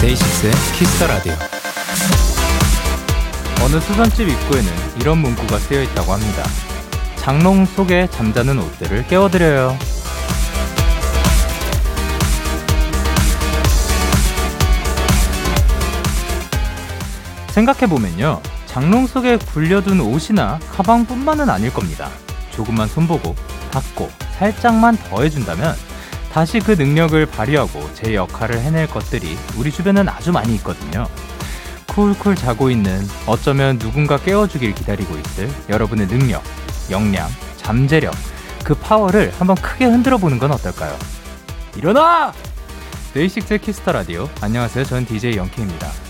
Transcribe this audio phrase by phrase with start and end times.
[0.00, 1.47] DAY6의 Kiss the Radio.
[3.70, 6.42] 어느 수선집 입구에는 이런 문구가 쓰여 있다고 합니다.
[7.16, 9.76] 장롱 속에 잠자는 옷들을 깨워드려요.
[17.48, 18.40] 생각해보면요.
[18.64, 22.08] 장롱 속에 굴려둔 옷이나 가방뿐만은 아닐 겁니다.
[22.50, 23.36] 조금만 손보고,
[23.70, 25.76] 닦고, 살짝만 더해준다면
[26.32, 31.06] 다시 그 능력을 발휘하고 제 역할을 해낼 것들이 우리 주변엔 아주 많이 있거든요.
[31.88, 36.42] 쿨쿨 자고 있는 어쩌면 누군가 깨워주길 기다리고 있을 여러분의 능력,
[36.90, 38.14] 역량, 잠재력,
[38.64, 40.96] 그 파워를 한번 크게 흔들어 보는 건 어떨까요?
[41.76, 42.32] 일어나!
[43.14, 44.28] DAY6의 Kiss the Radio.
[44.40, 44.84] 안녕하세요.
[44.84, 46.07] 전 DJ Young K입니다.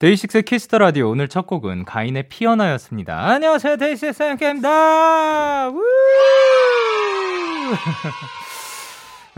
[0.00, 3.18] DAY6의 Kiss the Radio 오늘 첫 곡은 가인의 피어나였습니다.
[3.18, 3.78] 안녕하세요.
[3.78, 5.72] DAY6 쌤입니다.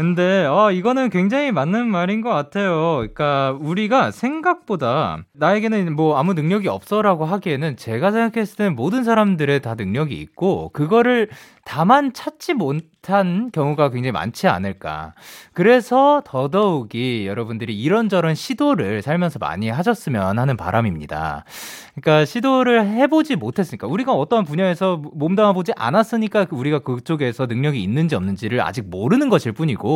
[0.00, 2.96] 근데 어 이거는 굉장히 맞는 말인 것 같아요.
[3.00, 9.74] 그러니까 우리가 생각보다 나에게는 뭐 아무 능력이 없어라고 하기에는 제가 생각했을 때는 모든 사람들의 다
[9.74, 11.28] 능력이 있고 그거를
[11.66, 15.12] 다만 찾지 못한 경우가 굉장히 많지 않을까.
[15.52, 21.44] 그래서 더더욱이 여러분들이 이런저런 시도를 살면서 많이 하셨으면 하는 바람입니다.
[21.94, 28.88] 그러니까 시도를 해보지 못했으니까 우리가 어떠한 분야에서 몸담아보지 않았으니까 우리가 그쪽에서 능력이 있는지 없는지를 아직
[28.88, 29.89] 모르는 것일 뿐이고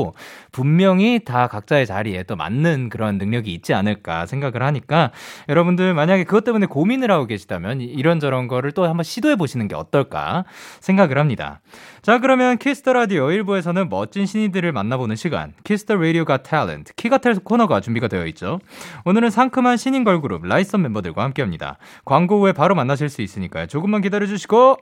[0.53, 5.11] 분명히 다 각자의 자리에 또 맞는 그런 능력이 있지 않을까 생각을 하니까
[5.48, 10.44] 여러분들 만약에 그것 때문에 고민을 하고 계시다면 이런저런 거를 또 한번 시도해 보시는 게 어떨까
[10.81, 11.60] 생각을 합니다.
[12.03, 16.94] 자, 그러면 Kiss the Radio 1부에서는 멋진 신인들을 만나보는 시간, Kiss the Radio Got Talent,
[16.97, 18.61] 키갓탤 코너가 준비가 되어 있죠.
[19.06, 21.78] 오늘은 상큼한 신인 걸그룹 라이선 멤버들과 함께 합니다.
[22.05, 23.66] 광고 후에 바로 만나실 수 있으니까요.
[23.66, 24.76] 조금만 기다려 주시고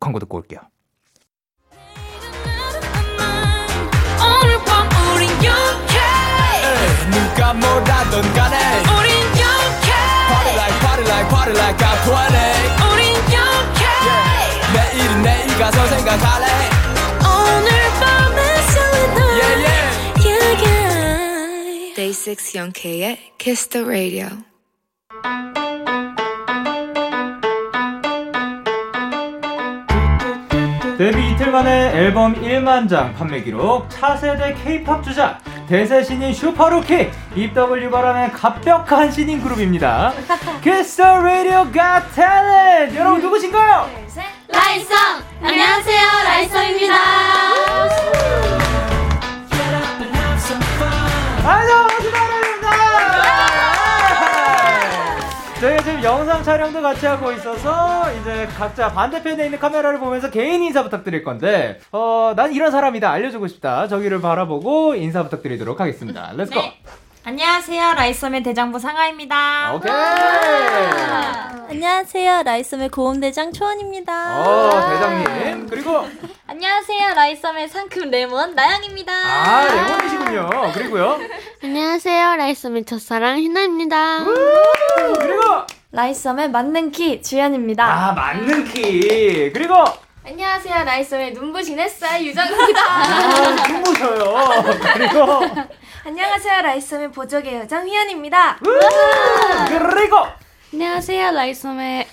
[0.00, 0.60] 광고 듣고 올게요.
[7.36, 8.56] 누가 뭐라던 간에
[8.96, 9.92] 우린 영케
[10.26, 12.32] Party like party like party like I'm 20
[12.88, 13.84] 우린 영케
[14.72, 16.46] 내일은 내일 가서 생각할래
[17.20, 17.68] 오늘
[18.00, 18.40] 밤에
[18.72, 19.84] 설레는 yeah, yeah.
[20.24, 21.94] yeah, yeah.
[21.94, 24.28] Day 6 Young K의 Kiss the Radio
[30.96, 35.38] 데뷔 이틀 만에 앨범 1만 장 판매 기록, 차세대 케이팝 주자,
[35.68, 40.12] 대세 신인 super rookie, 입덕을 유발하는 갓벽한 신인 그룹입니다.
[40.62, 42.94] Kiss the Radio Got Talent!
[42.94, 43.90] 여러분 누구신가요?
[44.48, 44.94] 라이썸!
[45.42, 46.96] 안녕하세요, 라이썸입니다.
[56.06, 61.80] 영상 촬영도 같이 하고 있어서 이제 각자 반대편에 있는 카메라를 보면서 개인 인사 부탁드릴 건데
[61.90, 66.30] 어, 난 이런 사람이다 알려주고 싶다 저기를 바라보고 인사 부탁드리도록 하겠습니다.
[66.36, 66.60] Let's go!
[66.60, 66.80] 네.
[67.24, 69.74] 안녕하세요, 라이썸의 대장부 상아입니다.
[69.74, 69.90] 오케이!
[71.70, 72.44] 안녕하세요.
[72.44, 74.44] 라잇썸의 고음대장 초원입니다.
[74.46, 75.66] 어, 대장님.
[75.66, 76.06] 그리고,
[76.46, 79.12] 안녕하세요, 라잇썸의 상큼 레몬 나영입니다.
[79.12, 80.72] 아, 레몬이시군요.
[80.72, 81.18] 그리고요.
[81.64, 82.36] 안녕하세요.
[82.36, 84.24] 라잇썸의 첫사랑 히나입니다.
[85.18, 87.84] 그리고, 라잇썸의 만능 키 주현입니다.
[87.84, 89.50] 아, 만능 키.
[89.52, 89.84] 그리고,
[90.26, 90.84] 안녕하세요.
[90.84, 92.80] 라잇썸의 눈부신 햇살 유정입니다.
[92.80, 94.64] 아, 눈부셔요.
[94.94, 95.40] 그리고,
[96.04, 96.62] 안녕하세요.
[96.62, 98.58] 라잇썸의 보조개 요정 휘연입니다.
[99.68, 100.16] 그리고,
[100.72, 101.30] 안녕하세요.
[101.30, 102.06] 라이썸의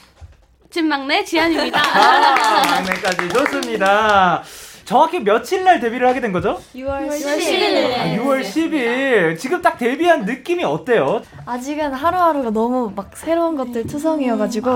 [0.69, 1.79] 찐막내 지안입니다.
[1.79, 4.43] 아, 막내까지 좋습니다.
[4.85, 6.59] 정확히 며칠 날 데뷔를 하게 된 거죠?
[6.75, 7.99] 6월 10일.
[7.99, 9.37] 아, 6월 10일.
[9.39, 11.21] 지금 딱 데뷔한 느낌이 어때요?
[11.45, 14.69] 아직은 하루하루가 너무 막 새로운 것들 투성이어가지고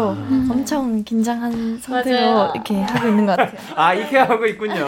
[0.49, 2.51] 엄청 긴장한 상태로 맞아요.
[2.55, 3.57] 이렇게 하고 있는 것 같아요.
[3.75, 4.85] 아, 이렇게 하고 있군요.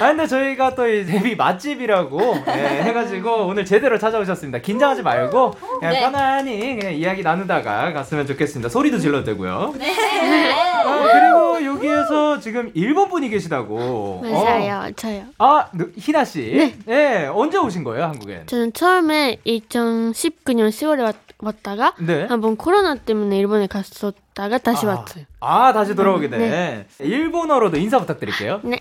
[0.00, 4.58] 아, 근데 저희가 또 이 데뷔 맛집이라고 예, 해가지고 오늘 제대로 찾아오셨습니다.
[4.58, 6.00] 긴장하지 말고 그냥 네.
[6.00, 8.68] 편안히 그냥 이야기 나누다가 갔으면 좋겠습니다.
[8.68, 9.72] 소리도 질러도 되고요.
[9.78, 9.94] 네.
[10.84, 13.91] 아, 그리고 여기에서 지금 일본 분이 계시다고.
[13.91, 14.91] 맞아요.
[14.95, 15.23] 저요.
[15.37, 15.45] 어.
[15.45, 16.75] 아, 누- 희나 씨.
[16.85, 17.27] 네.
[17.27, 18.43] 언제 오신 거예요, 한국에?
[18.47, 22.25] 저는 처음에 2019년 10월에 왔, 왔다가 네.
[22.27, 25.25] 한번 코로나 때문에 일본에 갔었다가 다시 아, 왔어요.
[25.39, 26.37] 아, 다시 돌아오게 돼.
[26.37, 26.85] 네.
[26.99, 28.61] 일본어로도 인사 부탁드릴게요.
[28.63, 28.79] 네.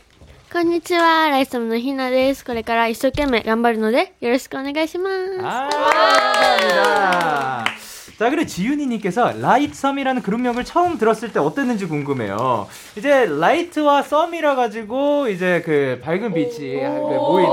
[0.52, 2.42] こんにちは、ライソムのひなです。
[2.44, 5.38] これから一生懸命頑張るので、よろしくお願いします。
[5.42, 7.79] 아, 감사합니다.
[8.21, 12.67] 자, 그리고 지윤이님께서 라잇썸이라는 그룹명을 처음 들었을 때 어땠는지 궁금해요.
[12.95, 17.49] 이제 light와 sum이라 가지고 이제 그 밝은 빛이 그 모이는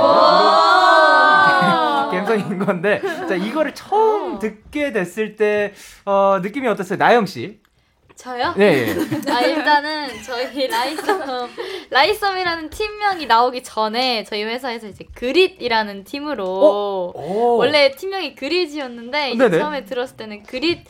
[2.10, 5.72] 감성인 건데, 자 이거를 처음 듣게 됐을 때
[6.04, 7.60] 어, 느낌이 어땠어요, 나영 씨?
[8.18, 8.52] 저요?
[8.56, 8.96] 네.
[9.30, 11.48] 아 일단은 저희 라잇썸
[11.88, 17.56] 라잇썸이라는 팀명이 나오기 전에 저희 회사에서 이제 그릿이라는 팀으로 오.
[17.58, 19.36] 원래 팀명이 그릿이었는데.
[19.38, 20.80] 처음에 들었을 때는 그릿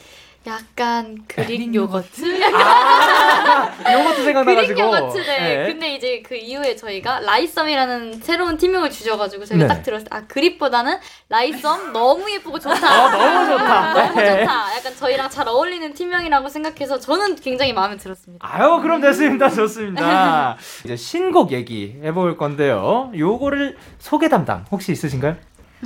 [0.49, 4.81] 약간 그릭 요거트 아, 그릭 생각나가지고.
[4.81, 5.39] 요거트 네.
[5.39, 5.67] 네.
[5.73, 9.75] 근데 이제 그 이후에 저희가 라잇썸이라는 새로운 팀명을 주셔가지고 저희가 네.
[9.75, 10.99] 딱 들었을 때 아 그릿보다는
[11.29, 13.93] 라잇썸 너무 예쁘고 좋다 아, 너무 좋다.
[13.95, 14.41] 너무 네.
[14.41, 18.47] 좋다 약간 저희랑 잘 어울리는 팀명이라고 생각해서 저는 굉장히 마음에 들었습니다.
[18.49, 19.51] 아유, 그럼 됐습니다.
[19.51, 20.57] 좋습니다.
[20.85, 23.13] 이제 신곡 얘기 해볼 건데요.
[23.17, 25.37] 요거를 소개 담당 혹시 있으신가요?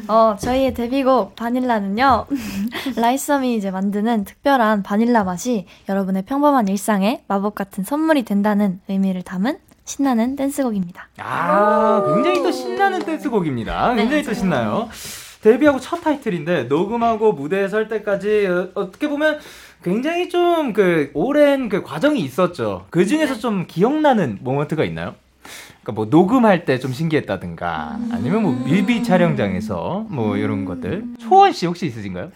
[0.09, 2.27] 어, 저희의 데뷔곡 바닐라는요.
[2.97, 9.59] 라이썸이 이제 만드는 특별한 바닐라 맛이 여러분의 평범한 일상에 마법 같은 선물이 된다는 의미를 담은
[9.85, 11.09] 신나는 댄스곡입니다.
[11.19, 13.95] 아, 굉장히 또 신나는 댄스곡입니다.
[13.95, 14.89] 굉장히 또 신나요.
[15.43, 19.41] 데뷔하고 첫 타이틀인데 녹음하고 무대에 설 때까지 어, 어떻게 보면
[19.83, 22.87] 굉장히 좀 그 오랜 그 과정이 있었죠.
[22.91, 25.17] 그 중에서 좀 기억나는 모먼트가 있나요?
[25.83, 31.05] 그러니까 뭐 녹음할 때 좀 신기했다든가 아니면 뭐 뮤비 촬영장에서 뭐 이런 것들.
[31.21, 32.31] 초원 씨 혹시 있으신가요?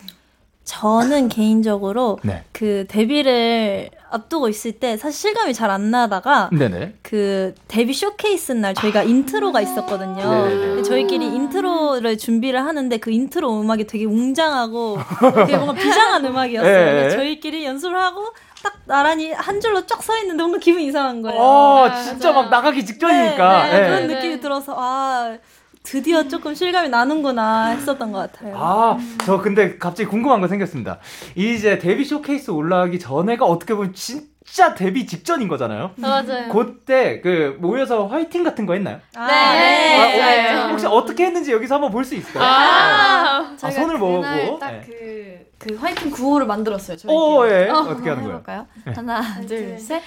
[0.64, 2.42] 저는 개인적으로 네.
[2.52, 6.94] 그 데뷔를 앞두고 있을 때 사실 실감이 잘 안 나다가 네네.
[7.02, 10.16] 그 데뷔 쇼케이스 날 저희가 인트로가 있었거든요.
[10.16, 10.66] 네네네.
[10.66, 14.98] 근데 저희끼리 인트로를 준비를 하는데 그 인트로 음악이 되게 웅장하고
[15.46, 17.02] 되게 뭔가 비장한 음악이었어요.
[17.02, 17.10] 네.
[17.10, 18.26] 저희끼리 연습을 하고
[18.66, 21.40] 딱 나란히 한 줄로 쫙 서 있는데 뭔가 기분 이상한 거예요.
[21.40, 23.62] 어, 진짜 막 나가기 직전이니까.
[23.62, 23.86] 네, 네, 예.
[23.86, 25.36] 그런 느낌이 들어서 아
[25.84, 28.56] 드디어 조금 실감이 나는구나 했었던 것 같아요.
[28.56, 30.98] 아, 저 근데 갑자기 궁금한 거 생겼습니다.
[31.36, 34.22] 이제 데뷔 쇼케이스 올라가기 전에가 어떻게 보면 진
[34.52, 35.90] 짜 데뷔 직전인 거잖아요.
[35.96, 36.48] 맞아요.
[36.50, 39.00] 그때 그 모여서 화이팅 같은 거 했나요?
[39.14, 39.98] 아, 네.
[40.00, 40.54] 아, 네.
[40.54, 42.44] 혹시, 혹시 어떻게 했는지 여기서 한번 볼 수 있을까요?
[42.44, 43.56] 아.
[43.60, 44.20] 아, 손을 모으고.
[44.22, 44.58] 그날 네.
[44.58, 46.96] 딱그 그 화이팅 구호를 만들었어요.
[46.96, 47.12] 저희.
[47.12, 47.68] 오, 예.
[47.68, 48.66] 어, 떻게 하는 거예요?
[48.94, 50.02] 하나, 둘, 셋.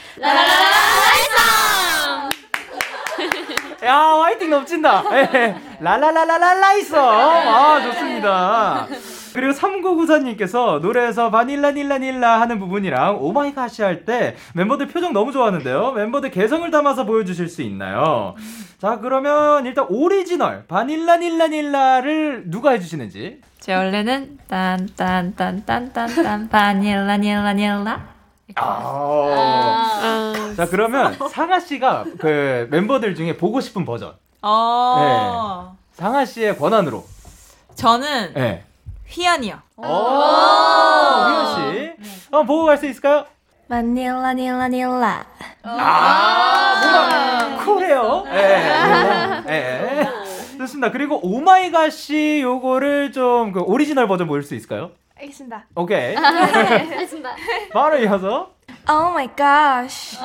[3.84, 5.04] 야, 화이팅 넘친다.
[5.12, 5.56] 예.
[5.80, 7.12] 라라라라라라 있어.
[7.12, 8.88] 아, 좋습니다.
[9.34, 15.14] 그리고 3994님께서 노래에서 바닐라 닐라 닐라 하는 부분이랑 oh my gosh 할 때 멤버들 표정
[15.14, 15.92] 너무 좋아하는데요.
[15.92, 18.36] 멤버들 개성을 담아서 보여주실 수 있나요?
[18.80, 23.42] 자, 그러면 일단 오리지널 바닐라 닐라 닐라를 누가 해주시는지.
[23.60, 28.08] 제 원래는 딴딴딴딴딴딴 바닐라 닐라 닐라
[28.56, 30.00] 아.
[30.02, 34.14] 아, 자, 그러면 상아 씨가 그 멤버들 중에 보고 싶은 버전.
[34.42, 35.76] 어.
[35.92, 37.06] 상아 씨의 권한으로.
[37.76, 38.64] 저는 예.
[39.10, 39.60] 휘연이요.
[39.78, 41.94] 오, 휘연 씨.
[42.32, 43.26] 한번 보고 갈 수 있을까요?
[43.68, 45.26] 바닐라 닐라 닐라.
[45.64, 48.24] 아, 뭔가 쿨해요.
[48.28, 49.44] 예.
[49.48, 49.50] 예.
[49.50, 50.08] 예.
[50.58, 50.92] 좋습니다.
[50.92, 54.92] 그리고 oh my gosh 요거를 좀 그 오리지널 버전 보일 수 있을까요?
[55.20, 55.66] 알겠습니다.
[55.76, 56.16] 오케이.
[56.16, 57.36] 알겠습니다.
[57.74, 58.52] 바로 이어서.
[58.90, 60.18] Oh my gosh.
[60.20, 60.24] Oh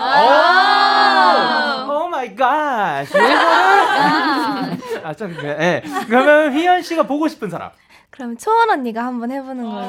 [2.09, 3.05] my gosh.
[3.05, 3.21] 요거를
[5.05, 5.83] 아, 참, 그, 예.
[6.07, 7.71] 그러면 휘연 씨가 보고 싶은 사람.
[8.15, 9.87] 그럼 초원 언니가 한번 해보는 걸로.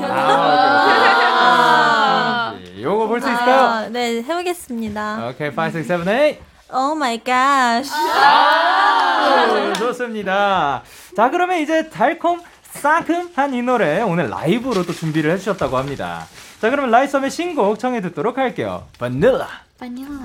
[1.28, 2.70] 아, 오케이.
[2.72, 2.84] 오케이.
[2.84, 3.60] 요거 볼 수 있을까요?
[3.62, 5.28] 아, 네 해보겠습니다.
[5.30, 6.38] 오케이, 5, 6, 7, 8.
[6.74, 7.92] Oh my gosh.
[7.94, 10.82] 아, 좋습니다.
[11.16, 16.26] 자, 그러면 이제 달콤 싸금한 이 노래 오늘 라이브로 또 준비를 해주셨다고 합니다.
[16.60, 18.86] 자, 그러면 라이썸의 신곡 청해 듣도록 할게요.
[18.98, 19.48] 바닐라.
[19.78, 20.20] 바닐라.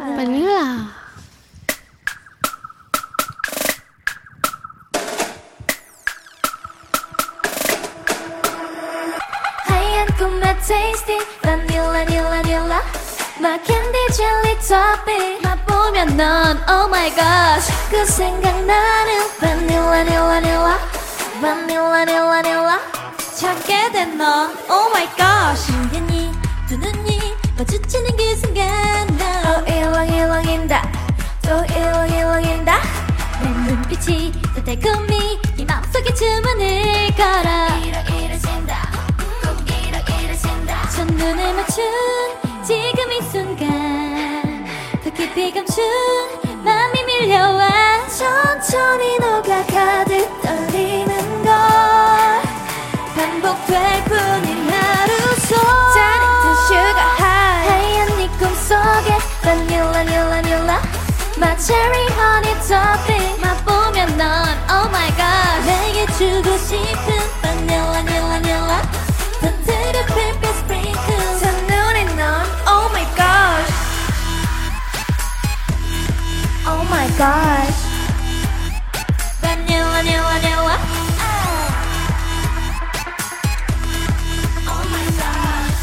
[0.00, 1.05] 하얀
[10.66, 11.18] tasty.
[11.42, 12.82] 바닐라 닐라 닐라
[13.40, 17.72] 나 캔디 젤리 토핑 맛보면 넌 oh my gosh.
[17.88, 20.78] 그 생각나는 바닐라 닐라 닐라
[21.40, 22.80] 바닐라 닐라 닐라
[23.36, 25.66] 찾게 된넌 oh my gosh.
[25.66, 26.32] 신기니
[26.68, 30.82] 두 눈이 마주치는 그 순간 너 oh, 일렁일렁인다.
[31.42, 32.80] 또 일렁일렁인다.
[33.40, 38.15] 내 눈빛이 또 달콤히 이 맘속에 주문을 걸어
[41.26, 41.84] 눈을 맞춘
[42.62, 44.64] 지금 이 순간
[45.02, 45.84] 더 깊이 감춘
[46.62, 51.52] 맘이 밀려와 천천히 녹아 가득 떨리는 걸
[53.16, 55.56] 반복될 뿐인 하루 속
[55.94, 57.68] 짜릿한 sugar high.
[57.70, 60.82] 하얀 네 꿈속에 바닐라 닐라 닐라.
[61.38, 62.54] My cherry honey
[77.18, 77.80] gosh.
[79.40, 80.76] Vanilla, vanilla, vanilla.
[84.68, 84.84] Oh.
[84.92, 85.80] my gosh.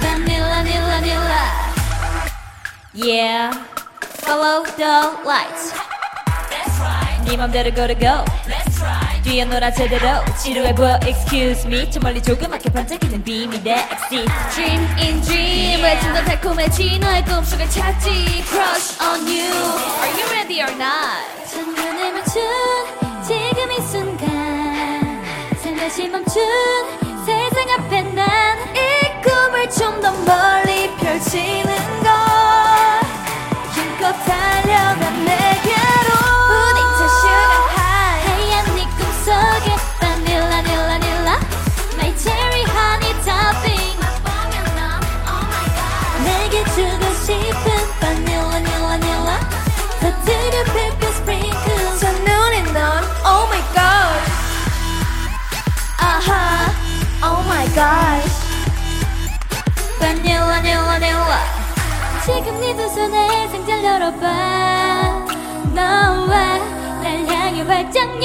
[0.00, 1.42] Vanilla, vanilla, vanilla.
[2.94, 3.50] Yeah.
[4.22, 4.94] Follow the
[5.26, 5.72] lights.
[6.50, 7.18] That's right.
[7.26, 8.24] Name of there Better go to go.
[8.48, 8.63] Let's
[9.24, 10.98] 뒤에 놀아 제대로 지루해 보여.
[11.06, 11.90] Excuse me.
[11.90, 15.80] 저 멀리 조그맣게 반짝이는 비밀의 엑시 Dream in dream.
[16.14, 18.10] 더 달콤해지 너의 꿈속을 찾지.
[18.46, 19.50] Crush on you.
[20.02, 21.24] Are you ready or not?
[21.50, 22.42] 첫눈을 맞춘
[23.26, 25.24] 지금 이 순간.
[25.62, 26.42] 잠시 멈춘
[27.24, 31.64] 세상 앞에 난 이 꿈을 좀 더 멀리 펼치는
[32.02, 32.12] 걸.
[33.72, 35.03] 힘껏 달려가
[57.74, 58.34] oh gosh
[59.98, 61.40] vanilla vanilla vanilla
[62.24, 64.26] 지금 네두 손에 상자를 열어봐
[65.74, 66.58] 너와
[67.02, 68.23] 날 향해 활짝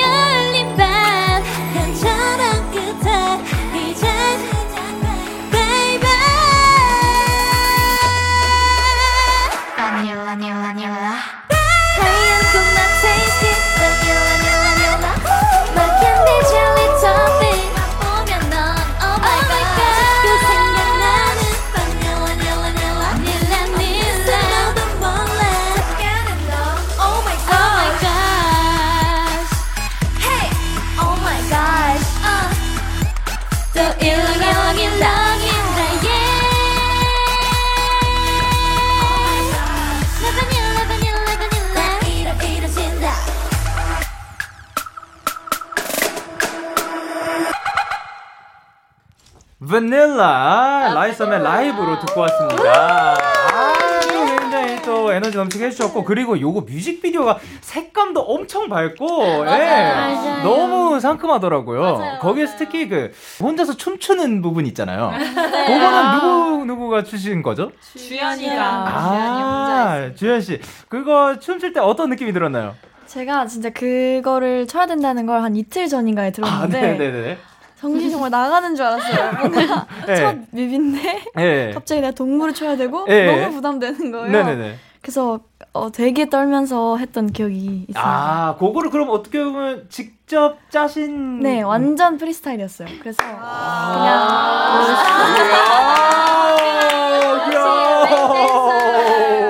[50.23, 53.15] 바닐라 라이썸의 라이브로 듣고 왔습니다.
[53.53, 60.43] 아주 굉장히 또 에너지 넘치게 해주셨고 그리고 요거 뮤직비디오가 색감도 엄청 밝고 예, 맞아요.
[60.43, 62.17] 너무 상큼하더라고요.
[62.21, 63.11] 거기에서 특히 그
[63.41, 65.11] 혼자서 춤추는 부분 있잖아요.
[65.15, 67.71] 그거는 누구 누구가 추신 거죠?
[67.95, 70.59] 주연이가 아 주현 씨
[70.89, 72.75] 그거 춤출 때 어떤 느낌이 들었나요?
[73.07, 77.37] 제가 진짜 그거를 쳐야 된다는 걸 한 이틀 전인가에 아 들었는데 네네네.
[77.79, 79.31] 정신 정말 나가는 줄 알았어요.
[79.39, 80.15] 뭔가 네.
[80.17, 81.71] 첫 뮤비인데 네.
[81.73, 83.41] 갑자기 내가 동물을 쳐야 되고 네.
[83.41, 84.31] 너무 부담되는 거예요.
[84.31, 84.75] 네네네.
[85.01, 85.39] 그래서
[85.71, 88.03] 어, 되게 떨면서 했던 기억이 있어요.
[88.03, 92.89] 아 그거를 그럼 어떻게 보면 직접 짜신 네, 완전 프리스타일이었어요.
[92.99, 94.39] 그래서 그냥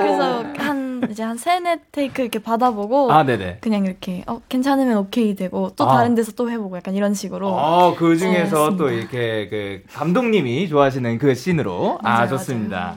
[0.00, 3.58] 그래서 한 이제 한 세네 테이크 이렇게 받아보고 아 네네.
[3.62, 5.96] 그냥 이렇게 어, 괜찮으면 오케이 되고 또 아.
[5.96, 8.90] 다른 데서 또 해보고 약간 이런 식으로 어, 그 중에서 네, 또.
[8.90, 12.96] 이렇게 그 감독님이 좋아하시는 그 씬으로 아 맞아요, 좋습니다.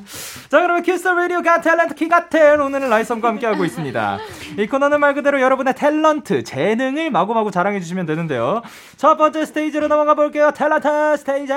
[0.49, 4.17] 자 그러면 키스 라디오 갓 탤런트 키갓탤 오늘은 라잇썸과 함께하고 있습니다.
[4.59, 8.61] 이 코너는 말 그대로 여러분의 탤런트 재능을 마구마구 자랑해 주시면 되는데요.
[8.97, 10.51] 첫 번째 스테이지로 넘어가 볼게요.
[10.53, 11.53] 탤런트 스테이지.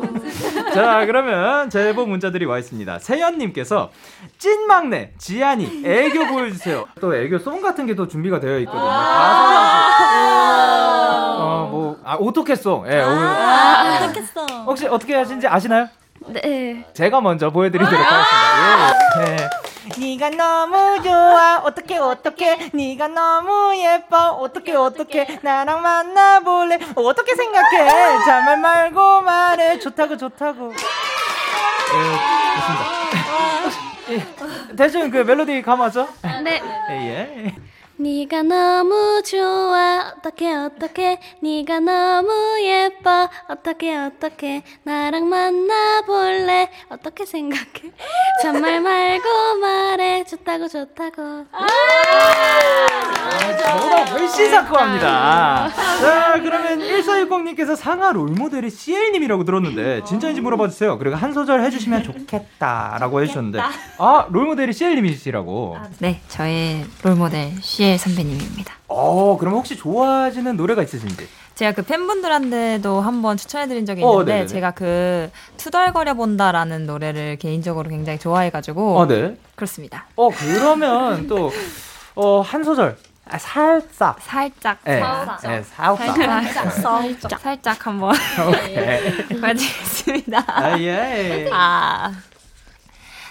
[0.74, 2.98] 자 그러면 제보 문자들이 와 있습니다.
[2.98, 3.90] 세연님께서
[4.38, 6.86] 찐 막내 지안이 애교 보여주세요.
[7.00, 8.82] 또 애교 송 같은 게 또 준비가 되어 있거든요.
[11.38, 12.84] 어뭐 아, 오토캐송.
[12.88, 13.00] 예.
[13.02, 14.44] 오늘 아, 어떻겠어.
[14.66, 15.88] 혹시 어떻게 하시는지 아시나요?
[16.28, 16.84] 네.
[16.92, 18.94] 제가 먼저 보여드리도록 하겠습니다.
[19.20, 19.36] 예.
[19.36, 19.48] 예.
[19.98, 28.58] 네가 너무 좋아 어떻게 어떻게 네가 너무 예뻐 어떻게 어떻게 나랑 만나볼래 어떻게 생각해 자말
[28.58, 30.72] 말고 말해 좋다고 좋다고
[31.94, 31.98] 예,
[32.56, 32.96] 좋습니다.
[34.10, 36.08] 예, 대충 그 멜로디 감아죠?
[36.42, 36.60] 네.
[36.90, 36.94] 예,
[37.46, 37.54] 예.
[37.98, 40.12] 네가 너무 좋아.
[40.18, 42.30] 어떻게 어떻게 네가 너무
[42.62, 43.30] 예뻐.
[43.48, 46.68] 어떻게 어떻게 나랑 만나볼래?
[46.90, 47.64] 어떻게 생각해?
[48.42, 50.24] 잔말 말고 말해.
[50.24, 51.46] 좋다고 좋다고.
[53.62, 55.70] 저보다 훨씬 상큼합니다.
[55.74, 60.98] 자, 그러면 1460님께서 상하 롤모델이 CL님이라고 들었는데, 진짜인지 물어봐 주세요.
[60.98, 63.60] 그리고 한 소절 해주시면 좋겠다라고 해주셨는데,
[63.98, 65.78] 아, 롤모델이 CL님이시라고.
[66.00, 68.74] 네, 저의 롤모델 CL 선배님입니다.
[68.88, 71.28] 어, 그럼 혹시 좋아하시는 노래가 있으신지?
[71.54, 74.46] 제가 그 팬분들한테도 한번 추천해드린 적이 어, 있는데 네네네.
[74.48, 79.36] 제가 그 투덜거려 본다라는 노래를 개인적으로 굉장히 좋아해가지고 어, 네.
[79.54, 80.06] 그렇습니다.
[80.16, 81.50] 어, 그러면 또,
[82.14, 82.96] 어, 한 소절.
[83.28, 84.18] 아, 살짝.
[84.20, 85.96] 살짝 예, 살짝 예, 살짝.
[86.04, 88.14] 살짝 살짝 살짝 한번.
[89.40, 90.44] 보여드리겠습니다.
[90.46, 91.48] 아, 예.
[91.52, 92.12] 아.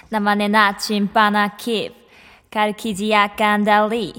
[0.08, 1.92] 나만의 나침반 아 킵
[2.50, 4.12] 가르키지 약간 달리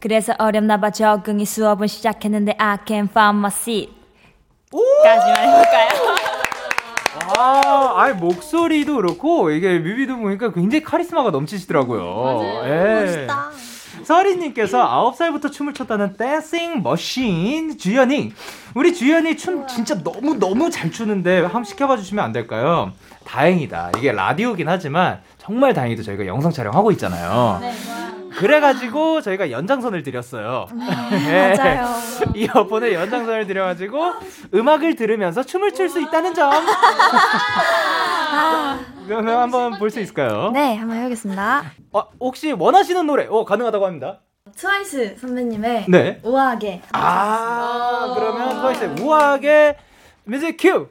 [0.00, 3.92] 그래서 어렵나봐 적응이 수업은 시작했는데 I can find my seat
[5.04, 6.16] 까지만 해볼까요?
[7.36, 12.02] 아, 아이 목소리도 그렇고 이게 뮤비도 보니까 굉장히 카리스마가 넘치시더라고요.
[12.02, 12.62] 맞아요.
[12.66, 13.04] 예.
[13.04, 13.50] 멋있다.
[14.04, 18.32] 서리님께서 9살부터 춤을 췄다는 댄싱 머신 주연이
[18.74, 22.92] 우리 주연이 춤 진짜 너무 너무 잘 추는데 한번 시켜봐 주시면 안 될까요?
[23.24, 23.92] 다행이다.
[23.98, 27.58] 이게 라디오긴 하지만 정말 다행히도 저희가 영상 촬영하고 있잖아요.
[27.62, 27.72] 네,
[28.36, 30.66] 그래가지고 저희가 연장선을 드렸어요.
[31.10, 31.88] 네, 맞아요.
[32.34, 34.12] 이어폰에 연장선을 드려가지고
[34.54, 36.52] 음악을 들으면서 춤을 출 수 있다는 점.
[39.06, 40.50] 그러면 한번 볼 수 있을까요?
[40.52, 41.62] 네, 한번 해보겠습니다.
[41.92, 44.20] 어, 혹시 원하시는 노래 어, 가능하다고 합니다.
[44.56, 46.20] 트와이스 선배님의 네.
[46.22, 46.82] 우아하게.
[46.92, 49.76] 아, 그러면 트와이스의 우아하게
[50.24, 50.88] 뮤직 큐.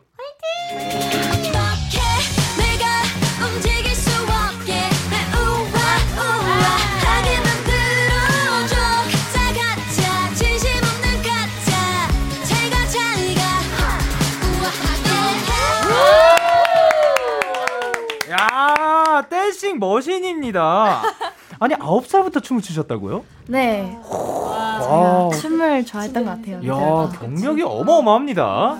[19.19, 21.01] 야, 댄싱 머신입니다.
[21.59, 23.25] 아니, 9살부터 춤을 추셨다고요?
[23.47, 23.97] 네.
[24.09, 25.29] 와.
[25.33, 26.57] 춤을 좋아했던 것 같아요.
[26.65, 28.77] 야, 경력이 어마어마합니다.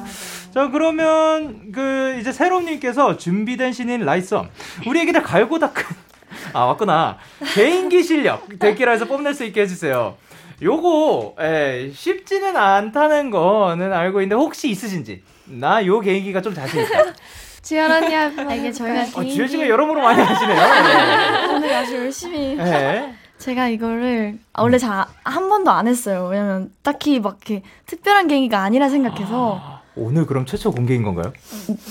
[0.53, 4.50] 자, 그러면 그 이제 새롬님께서 준비된 신인 라이썸
[4.88, 5.84] 우리 애기들 갈고 닦은
[6.53, 7.17] 아 맞구나
[7.53, 10.15] 개인기 실력 데키라에서 뽐낼 수 있게 해주세요.
[10.62, 17.03] 요거 에, 쉽지는 않다는 거는 알고 있는데 혹시 있으신지 나 요 개인기가 좀 자신 있다.
[17.63, 20.55] 언니한테 아, 이게 저희가 어, 지현 씨가 여러모로 많이 하시네요.
[20.83, 21.53] 네.
[21.55, 22.55] 오늘 아주 열심히.
[22.55, 23.13] 네.
[23.37, 26.27] 제가 이거를 아, 원래 잘 한 번도 안 했어요.
[26.31, 29.60] 왜냐면 딱히 막 이렇게 특별한 계기가 아니라 생각해서.
[29.62, 31.31] 아, 오늘 그럼 최초 공개인 건가요?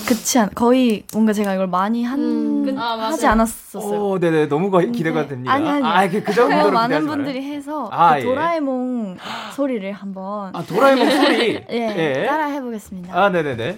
[0.07, 2.19] 그치 않 거의 뭔가 제가 이걸 많이 한
[2.67, 3.83] 음, 아, 하지 않았었어요.
[4.11, 5.53] 오, 네네 너무 거- 기대가 됩니다.
[5.53, 5.85] 아니 아니.
[5.85, 7.53] 아, 그, 그 정도로 너무 많은 기대하지 분들이 말아요.
[7.55, 8.23] 해서 아, 그 예.
[8.25, 9.17] 도라에몽
[9.55, 11.63] 소리를 한번 아 도라에몽 소리.
[11.69, 13.15] 예, 따라 해보겠습니다.
[13.17, 13.77] 아 네네네.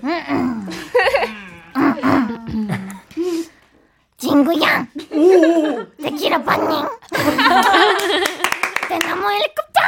[4.18, 4.86] 친구야
[6.02, 6.88] 데키라 반ning
[8.90, 9.82] 내 나무 헬리콥터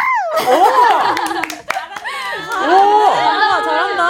[2.50, 4.04] 잘한다, 잘한다.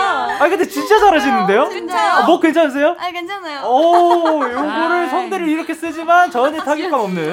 [0.44, 1.70] 아 근데 진짜 잘하시는데요?
[1.70, 2.12] 진짜요?
[2.12, 2.96] 아, 뭐 괜찮으세요?
[3.00, 3.62] 아 괜찮아요.
[3.68, 7.24] 오, 요거를 성대를 이렇게 쓰지만 전혀 타격감 없는.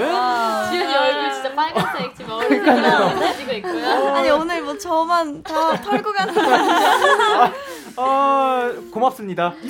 [0.70, 4.14] 지현이 얼굴 진짜 빨간색 지금 얼굴이 지고 있고요.
[4.14, 7.52] 아니 오늘 뭐 저만 다 털고 가는 거 아니야?
[7.96, 9.54] 어, 고맙습니다.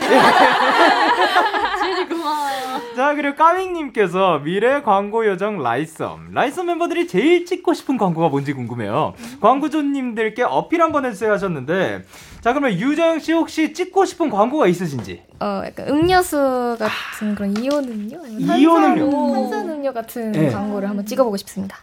[1.80, 2.80] 지현이 고마워요.
[2.96, 6.30] 자, 그리고 까밍님께서 미래 광고 요정 라이썸.
[6.32, 9.14] 라이썸 멤버들이 제일 찍고 싶은 광고가 뭔지 궁금해요.
[9.40, 12.04] 광고주님들께 어필 한번 해주세요 하셨는데,
[12.40, 15.22] 자, 그러면 유정 씨 혹시 찍고 싶은 광고가 있으신지?
[15.40, 18.18] 어, 약간 음료수 같은 그런 이온 음료?
[18.56, 19.32] 이온 음료.
[19.34, 20.50] 탄산 음료 같은 네.
[20.50, 21.78] 광고를 한번 찍어보고 싶습니다.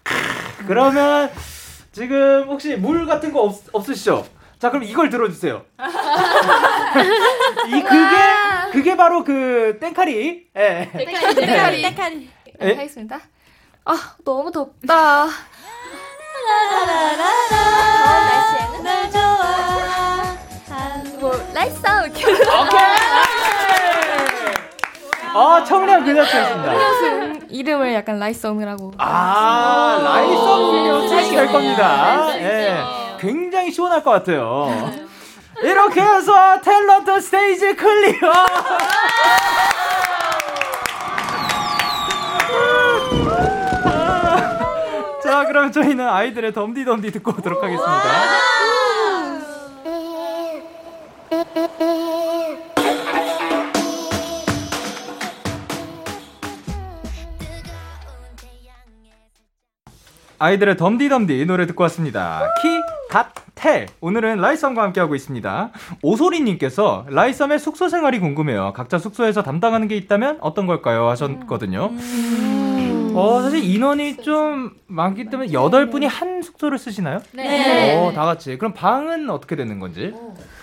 [0.68, 1.30] 그러면
[1.92, 4.26] 지금 혹시 물 같은 거 없, 없으시죠?
[4.60, 5.64] 자, 그럼 이걸 들어주세요.
[7.68, 8.16] 이 그게
[8.72, 10.48] 그게 바로 그 땡카리.
[10.56, 10.90] 예.
[10.92, 11.82] 땡카리, 땡카리.
[11.84, 12.30] 땡카리.
[12.62, 12.68] 예?
[12.74, 13.20] 하겠습니다.
[13.86, 15.28] 아, 너무 덥다.
[15.28, 16.88] 더운
[18.28, 20.38] 날씨에는 날 좋아.
[21.20, 22.26] 뭐, 라이싸 이렇게.
[25.36, 27.46] 아, 청량 그 자체였습니다.
[27.50, 28.94] 이름을 약간 라잇썸이라고.
[28.98, 32.36] 아, 라잇썸 음료수 될 겁니다.
[32.40, 33.07] 예.
[33.18, 34.68] 굉장히 시원할 것 같아요.
[35.62, 38.34] 이렇게 해서 탤런트 스테이지 clear!
[45.24, 48.48] 자, 그럼 저희는 아이들의 덤디덤디 듣고 오도록 하겠습니다.
[60.40, 62.54] 아이들의 덤디덤디 노래 듣고 왔습니다.
[62.62, 62.68] 키,
[63.10, 63.88] 갓, 텔.
[64.02, 65.72] 오늘은 라이썸과 함께하고 있습니다.
[66.02, 68.74] 오소리님께서 라이썸의 숙소 생활이 궁금해요.
[68.74, 71.08] 각자 숙소에서 담당하는 게 있다면 어떤 걸까요?
[71.10, 71.92] 하셨거든요.
[73.14, 77.20] 어, 사실 인원이 좀 많기 때문에 여덟 분이 한 숙소를 쓰시나요?
[77.32, 77.96] 네.
[77.96, 78.58] 어, 다 같이.
[78.58, 80.14] 그럼 방은 어떻게 되는 건지?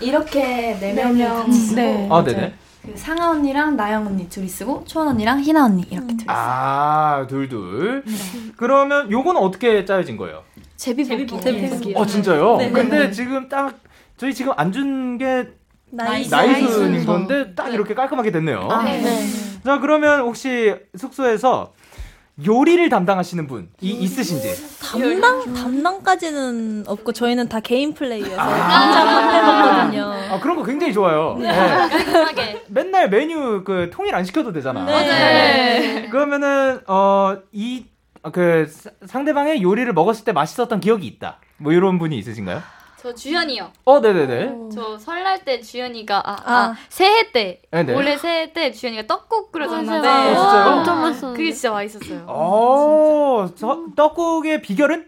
[0.01, 2.09] 이렇게 네 같이 쓰고 네.
[2.11, 2.55] 아, 네네.
[2.85, 8.05] 그 상아 언니랑 나영 언니 둘이 쓰고 초원 언니랑 희나 언니 이렇게 둘이 아, 둘둘.
[8.57, 10.43] 그러면 요건 어떻게 짜여진 거예요?
[10.77, 11.95] 제비뽑기.
[11.97, 12.57] 어, 진짜요?
[12.59, 13.11] 네, 네, 근데 네.
[13.11, 13.79] 지금 딱
[14.17, 15.49] 저희 지금 안 준 게
[15.90, 16.35] nice.
[16.35, 17.07] Nice인 nice.
[17.07, 18.69] 건데 딱 이렇게 깔끔하게 됐네요.
[18.71, 19.03] 아, 네.
[19.65, 21.73] 자, 그러면 혹시 숙소에서
[22.45, 24.53] 요리를 담당하시는 분이 있으신지?
[24.83, 30.13] 담당 담당까지는 없고 저희는 다 개인 플레이여서 각자 밥해 먹거든요.
[30.33, 31.37] 아 그런 거 굉장히 좋아요.
[31.41, 31.53] 네.
[32.35, 32.63] 네.
[32.69, 34.85] 맨날 메뉴 그 통일 안 시켜도 되잖아.
[34.85, 36.09] 네.
[36.11, 37.87] 그러면은 어이
[38.33, 38.71] 그
[39.07, 41.39] 상대방의 요리를 먹었을 때 맛있었던 기억이 있다.
[41.59, 42.63] 뭐 이런 분이 있으신가요?
[42.97, 43.71] 저 주연이요.
[43.85, 44.71] 어, 네네네.
[44.75, 46.55] 저 설날 때 주연이가 아, 아.
[46.55, 47.95] 아, 새해 때 네네.
[47.95, 50.09] 올해 새해 때 주연이가 떡국 끓여줬는데.
[50.09, 50.73] 어, 진짜요?
[50.73, 52.25] 엄청 맛있었는데 그게 진짜 맛있었어요.
[52.27, 55.07] 어, 저, 떡국의 비결은?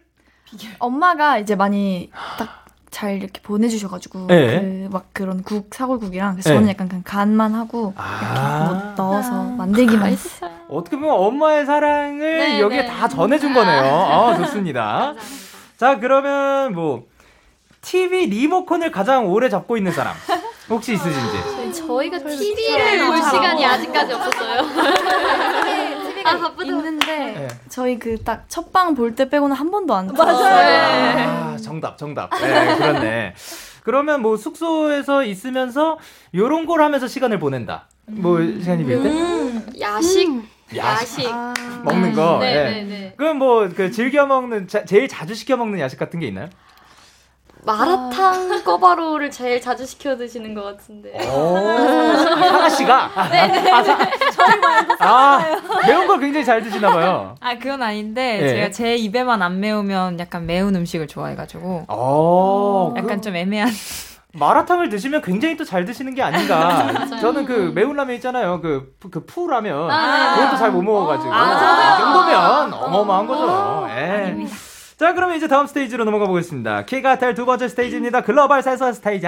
[0.79, 2.65] 엄마가 이제 많이 딱
[2.96, 4.87] 잘 이렇게 보내주셔가지고 네.
[4.88, 6.54] 그막 그런 국 사골국이랑 그래서 네.
[6.54, 8.70] 저는 약간 그냥 간만 하고 아.
[8.70, 10.50] 이렇게 뭐 넣어서 만들기만 했어요.
[10.70, 12.88] 어떻게 보면 엄마의 사랑을 네, 여기에 네.
[12.88, 13.85] 다 전해준 거네요.
[13.85, 15.12] 아, 좋습니다.
[15.76, 17.04] 자, 그러면 뭐,
[17.82, 20.14] TV 리모컨을 가장 오래 잡고 있는 사람.
[20.70, 21.74] 혹시 있으신지?
[21.74, 24.62] 저희가 TV를 볼 시간이 아직까지 없었어요.
[26.26, 26.64] 아 바쁘다.
[26.64, 27.48] 있는데 네.
[27.68, 30.36] 저희 그 딱 첫 방 볼 때 빼고는 한 번도 안 맞아요.
[30.36, 31.28] 들었어요.
[31.28, 32.30] 아, 정답, 정답.
[32.40, 33.34] 네, 그렇네.
[33.84, 35.98] 그러면 뭐 숙소에서 있으면서
[36.34, 37.88] 요런 걸 하면서 시간을 보낸다.
[38.06, 39.08] 뭐 시간이 빌 때?
[39.08, 40.28] 음, 야식
[40.76, 41.24] 야식.
[41.24, 41.30] 야식
[41.84, 42.38] 먹는 거.
[42.40, 42.64] 네, 예.
[42.70, 43.14] 네, 네.
[43.16, 46.48] 그럼 뭐 그 즐겨 먹는 자- 제일 자주 시켜 먹는 야식 같은 게 있나요?
[47.64, 51.10] 마라탕 꿔바로우를 제일 자주 시켜 드시는 것 같은데.
[51.28, 53.70] 오, 하나 씨가 네네.
[53.72, 53.98] 아, 사-
[55.00, 55.38] 아,
[55.87, 57.35] 매운 걸 굉장히 잘 드시나 봐요.
[57.40, 58.48] 아 그건 아닌데 예.
[58.48, 63.70] 제가 제 입에만 안 매우면 약간 매운 음식을 좋아해가지고 어, 약간 좀 애매한
[64.35, 67.06] 마라탕을 드시면 굉장히 또 잘 드시는 게 아닌가.
[67.20, 68.61] 저는 그 매운 라면 있잖아요.
[68.61, 69.90] 그, 그 푸라면.
[69.90, 70.40] 아, 네.
[70.42, 71.32] 그것도 잘 못 먹어가지고.
[71.32, 71.96] 아.
[71.96, 73.87] 이 정도면 어마어마한 거죠.
[73.96, 74.37] 예.
[74.98, 76.85] 자, 그러면 이제 다음 스테이지로 넘어가 보겠습니다.
[76.85, 78.20] 키가 될두 번째 스테이지입니다.
[78.22, 79.26] 글로벌 센서 스테이지.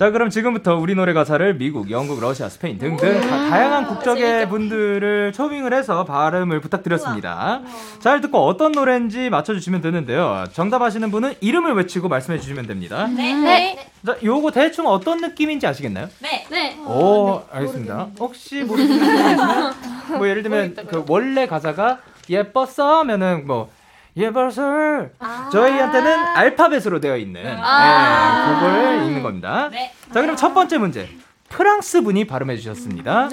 [0.00, 5.34] 자, 그럼 지금부터 우리 노래 가사를 미국, 영국, 러시아, 스페인 등등 다, 다양한 국적의 분들을
[5.34, 7.60] 초빙을 해서 발음을 부탁드렸습니다.
[7.98, 10.46] 잘 듣고 어떤 노래인지 맞춰주시면 되는데요.
[10.54, 13.08] 정답 아시는 분은 이름을 외치고 말씀해 주시면 됩니다.
[13.08, 13.34] 네.
[13.34, 13.90] 네.
[14.06, 16.08] 자, 요거 대충 어떤 느낌인지 아시겠나요?
[16.20, 16.46] 네.
[16.50, 16.78] 네.
[16.78, 18.08] 오, 알겠습니다.
[18.18, 19.74] 혹시 모르시는 분 계시면
[20.16, 21.98] 뭐 예를 들면 그 원래 가사가
[22.30, 23.68] 예뻤어면은 뭐
[24.16, 25.08] 예뻤어
[25.52, 28.60] 저희한테는 알파벳으로 되어 있는 아.
[28.60, 29.70] 네, 그걸 읽는 겁니다.
[30.12, 31.08] 자, 그럼 첫 번째 문제.
[31.48, 33.28] 프랑스 분이 발음해 주셨습니다.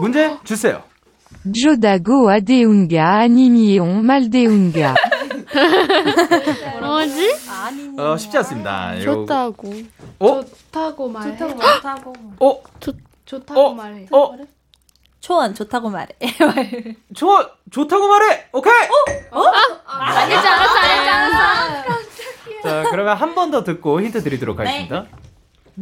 [0.00, 0.82] 문제 주세요.
[1.52, 4.94] Jodago adeunga animion maldeunga.
[6.80, 7.32] 뭐지?
[7.98, 8.96] 어, 쉽지 않습니다.
[8.98, 9.72] 요- 좋다고.
[10.20, 10.40] 어?
[10.44, 11.36] 좋다고 말해.
[11.36, 12.12] 좋다고 좋다고.
[12.40, 12.62] 어?
[12.80, 12.92] 좋
[13.24, 13.74] 좋다고 어?
[13.74, 14.06] 말해.
[14.12, 14.36] 어?
[15.26, 16.06] 초원 좋다고 말해.
[17.16, 18.44] 좋아, 좋다고 말해.
[18.52, 18.72] 오케이.
[19.32, 19.42] 어?
[19.84, 21.82] 알겠지 알았어 알겠지 알았어.
[22.62, 25.06] 자, 그러면 한 번 더 듣고 힌트 드리도록 하겠습니다.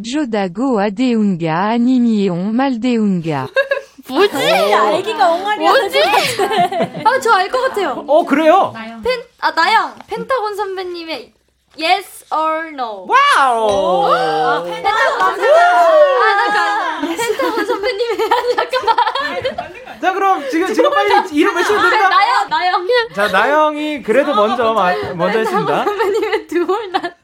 [0.02, 3.46] 좋다고 하든가 아니면 말든가.
[4.08, 4.34] 뭐지?
[4.34, 6.02] 알기가 옹알이 뭐지?
[7.04, 8.02] 아, 저 알 것 같아요.
[8.08, 8.72] 어, 그래요?
[9.04, 9.94] 펜, 아, 나영.
[10.06, 11.34] 펜타곤 선배님의
[11.78, 13.06] Yes or No.
[13.08, 14.10] 와우.
[14.10, 15.54] 아, 펜타곤 선배님.
[15.54, 17.13] 아, 나
[17.50, 20.00] 그, 펜타곤 선배님의, 아니, 잠깐만.
[20.00, 22.08] 자, 그럼 지금 지금 빨리 이름 외치면 됩니다.
[22.08, 22.64] 나영, 나영.
[23.14, 25.84] 자, 나영이 그래도 먼저 마, 먼저 했습니다.
[25.84, 27.14] 선배님의 두올난.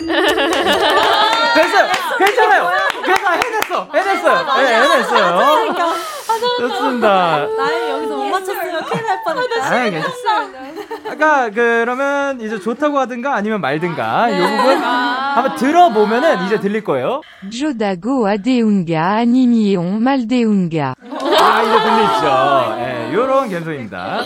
[1.55, 1.89] 됐어요.
[2.19, 2.71] 괜찮아요.
[3.05, 3.31] 괜찮아.
[3.45, 3.89] 해냈어.
[3.93, 4.57] 해냈어요.
[4.57, 6.20] 네, 해냈어요.
[6.41, 7.47] 좋습니다.
[7.47, 9.65] 나는 여기서 못 맞췄으면 큰일 날 뻔했다.
[9.65, 11.11] 아, 괜찮습니다.
[11.11, 17.21] 아까 그러면 이제 좋다고 하든가 아니면 말든가 이 부분 한번 들어보면은 이제 들릴 거예요.
[17.51, 20.95] Jodago adeunga animion maldeunga.
[21.41, 22.77] 아, 이제 들리죠.
[22.81, 24.25] 예, 요런 감성입니다.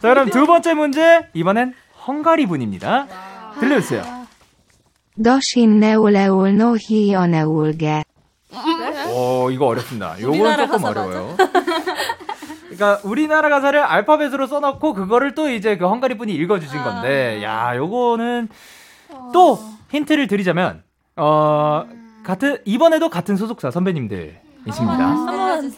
[0.00, 1.74] 자, 그럼 두 번째 문제 이번엔
[2.06, 3.06] 헝가리 분입니다.
[3.60, 4.02] 들려주세요.
[5.22, 8.02] Dasin neoleol no hi aneulge.
[9.12, 10.20] 오, 이거 어렵습니다.
[10.20, 11.36] 요건 조금 가사 어려워요.
[12.70, 18.48] 그러니까 우리나라 가사를 알파벳으로 써놓고 그거를 또 이제 그 헝가리 분이 읽어주신 건데, 야, 요거는
[19.32, 19.58] 또
[19.90, 20.82] 힌트를 드리자면,
[21.16, 21.84] 어,
[22.24, 24.98] 같은 이번에도 같은 소속사 선배님들이십니다.
[25.06, 25.70] 한번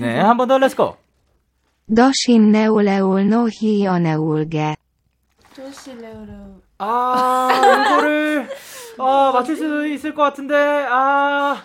[0.00, 0.96] 네, 한 번 더 let's go.
[1.94, 4.74] 다신 너를 놓지 않을게.
[6.78, 7.48] 아,
[7.86, 8.48] 이거를
[8.98, 10.54] 어, 맞출 수 있을 것 같은데,
[10.88, 11.62] 아,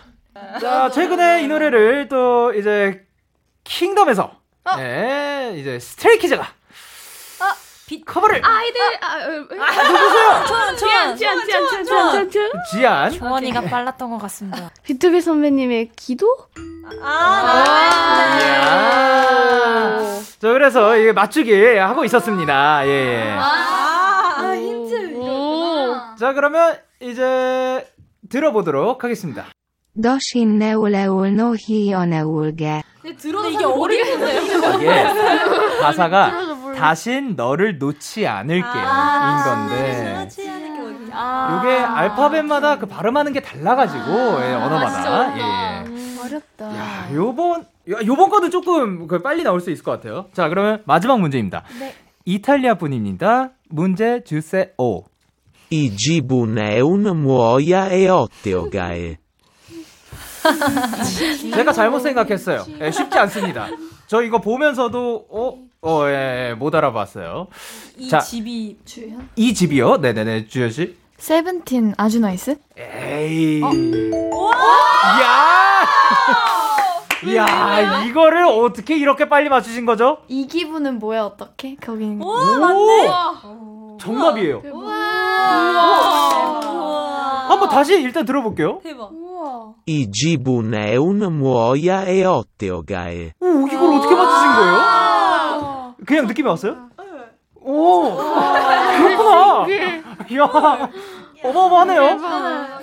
[0.60, 3.06] 자, 최근에 이 노래를 또 이제
[3.64, 4.32] 킹덤에서,
[4.76, 6.46] 네, 이제 스트레이키즈가
[8.04, 10.44] 커버를 아이들, 아, 누구세요?
[10.46, 12.50] 초원 초원 지안 지안 지안 지안 지안.
[12.70, 13.10] 지안.
[13.10, 14.70] 주원이가 빨랐던 것 같습니다.
[14.84, 16.36] 비투비 선배님의 기도?
[17.02, 19.98] 아, 이야.
[20.38, 22.86] 자, 그래서 이게 맞추기 하고 있었습니다.
[22.86, 23.36] 예, 예.
[23.38, 25.16] 아, 힌트.
[26.18, 27.86] 자, 그러면 이제
[28.28, 29.46] 들어보도록 하겠습니다.
[30.00, 32.82] Dasin neoleol no hi aneulge.
[33.18, 34.76] 들어도 이게 어리겠는데요?
[34.76, 34.86] 이게
[35.82, 41.04] 가사가 다신 너를 놓지 않을게 아, 인 건데 놓지 않을게 어디.
[41.04, 44.10] 이게 알파벳마다 그 발음하는 게 달라가지고
[44.42, 46.20] 예, 언어마다 예, 예.
[46.20, 46.76] 어렵다.
[46.76, 50.26] 야, 요번 야, 요번 거는 조금 그 빨리 나올 수 있을 것 같아요.
[50.32, 51.64] 자 그러면 마지막 문제입니다.
[51.80, 51.94] 네.
[52.24, 53.50] 이탈리아 분입니다.
[53.70, 54.66] 문제 주세요.
[55.72, 59.16] I gibuneun muoia e otteogae.
[61.54, 62.64] 제가 잘못 생각했어요.
[62.80, 63.68] 예, 쉽지 않습니다.
[64.06, 67.48] 저 이거 보면서도 어, 어, 예, 예, 못 알아봤어요.
[67.96, 69.28] 이 자, 집이 주현?
[69.36, 69.98] 이 집이요?
[69.98, 70.96] 네네네, 주현 씨.
[71.18, 72.56] 세븐틴 아주 nice?
[72.76, 73.60] 에이.
[73.60, 73.68] 야!
[77.34, 80.18] 야, 이거를 어떻게 이렇게 빨리 맞추신 거죠?
[80.28, 81.74] 이 기분은 뭐야 어떻게?
[81.76, 83.08] 거긴 오, 맞네.
[84.00, 84.62] 정답이에요.
[84.72, 84.94] 우와.
[87.48, 88.78] 한번 다시 일단 들어볼게요.
[88.84, 89.10] 대박.
[89.86, 93.32] Gibuneun muoia e otteogae.
[93.40, 95.94] 오, 이걸 어떻게 맞추신 거예요?
[96.06, 96.76] 그냥 느낌이 왔어요?
[97.60, 99.66] 오, 그렇구나.
[100.30, 100.44] 이야,
[101.44, 102.00] 어마어마하네요.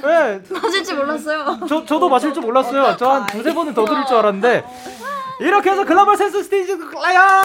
[0.02, 1.60] 네, 맞을 줄 몰랐어요.
[1.68, 2.96] 저, 저도 마실 줄 몰랐어요.
[2.98, 4.64] 저 한 두세 번은 더 들을 줄 알았는데.
[5.42, 7.42] 이렇게 해서 글로벌 센스 스테이지 클라야!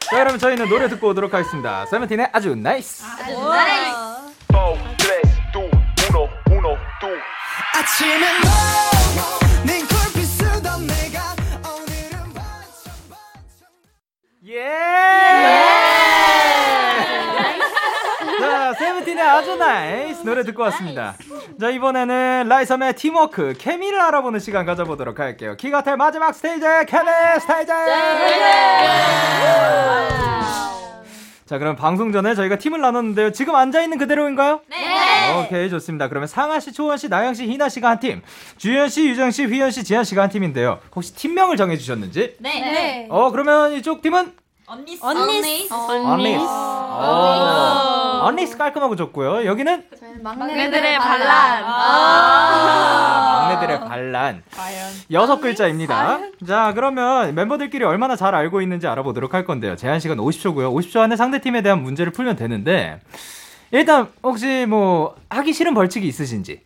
[0.00, 1.84] 자, 그러면 저희는 노래 듣고 오도록 하겠습니다.
[1.86, 3.02] 세븐틴의 아주 나이스.
[3.04, 4.05] 아침에 너네
[10.80, 12.34] 내가 오늘은
[14.48, 14.64] 예!
[18.40, 21.14] 자, 세븐틴의 아주 나이스 노래 듣고 왔습니다.
[21.60, 25.56] 자, 이번에는 라이썸의 팀워크, 케미를 알아보는 시간 가져보도록 할게요.
[25.56, 27.08] 키가텔 마지막 스테이지, 케미
[27.40, 27.72] 스테이지!
[31.46, 33.30] 자, 그럼 방송 전에 저희가 팀을 나눴는데요.
[33.30, 34.62] 지금 앉아 있는 그대로인가요?
[34.68, 35.44] 네!
[35.44, 36.08] 오케이, 좋습니다.
[36.08, 38.20] 그러면 상아씨, 초원 씨, 나영 씨, 희나 씨가 한 팀,
[38.56, 40.80] 주현 씨, 유정 씨, 휘현 씨, 지한씨가 한 팀인데요.
[40.94, 42.34] 혹시 팀명을 정해 주셨는지?
[42.40, 43.06] 네.
[43.10, 44.32] 어, 그러면 이쪽 팀은?
[44.68, 44.98] 언니스.
[45.04, 45.72] 언니스.
[45.72, 46.44] 언니스.
[46.44, 49.44] 어, 언니스 깔끔하고 좋고요.
[49.44, 49.84] 여기는?
[50.22, 51.64] 막내들의 반란.
[51.64, 54.42] 아, 막내들의 반란.
[55.12, 56.18] 여섯 글자입니다.
[56.46, 59.76] 자, 그러면 멤버들끼리 얼마나 잘 알고 있는지 알아보도록 할 건데요.
[59.76, 60.74] 제한 시간 50초고요.
[60.74, 62.98] 50초 안에 상대 팀에 대한 문제를 풀면 되는데
[63.70, 66.62] 일단 혹시 뭐 하기 싫은 벌칙이 있으신지?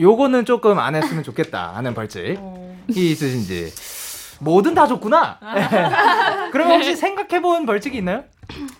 [0.00, 2.38] 요거는 조금 안 했으면 좋겠다 하는 벌칙이
[2.94, 3.97] 있으신지?
[4.40, 5.38] 뭐든 다 좋구나.
[6.52, 8.24] 그럼 혹시 생각해본 벌칙이 있나요?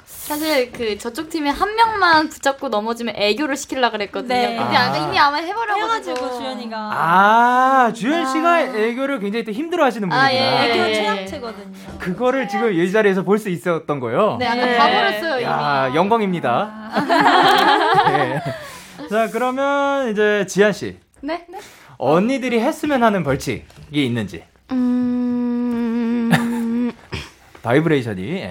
[0.06, 4.34] 사실 그 저쪽 팀에 한 명만 붙잡고 넘어지면 애교를 시키려 그랬거든요.
[4.34, 4.56] 네.
[4.58, 4.96] 근데 아.
[4.96, 6.10] 이미 아마 해버려가지고.
[6.10, 6.76] 해가지고 주현이가.
[6.76, 10.28] 아, 주현 씨가 애교를 굉장히 또 힘들어 하시는 분이구나.
[10.28, 10.70] 아, 예.
[10.70, 10.94] 애교 예.
[10.94, 11.72] 최약체거든요.
[11.98, 14.36] 그거를 지금 이 자리에서 볼 수 있었던 거예요.
[14.38, 15.44] 네, 아까 다 버렸어요 이미.
[15.44, 16.90] 야, 영광입니다.
[18.08, 18.42] 네.
[19.08, 20.98] 자, 그러면 이제 지한 씨.
[21.22, 21.46] 네?
[21.48, 21.58] 네?
[21.96, 24.44] 언니들이 했으면 하는 벌칙이 있는지.
[24.72, 25.17] 음.
[27.68, 28.22] 바이브레이션이.
[28.22, 28.50] 예.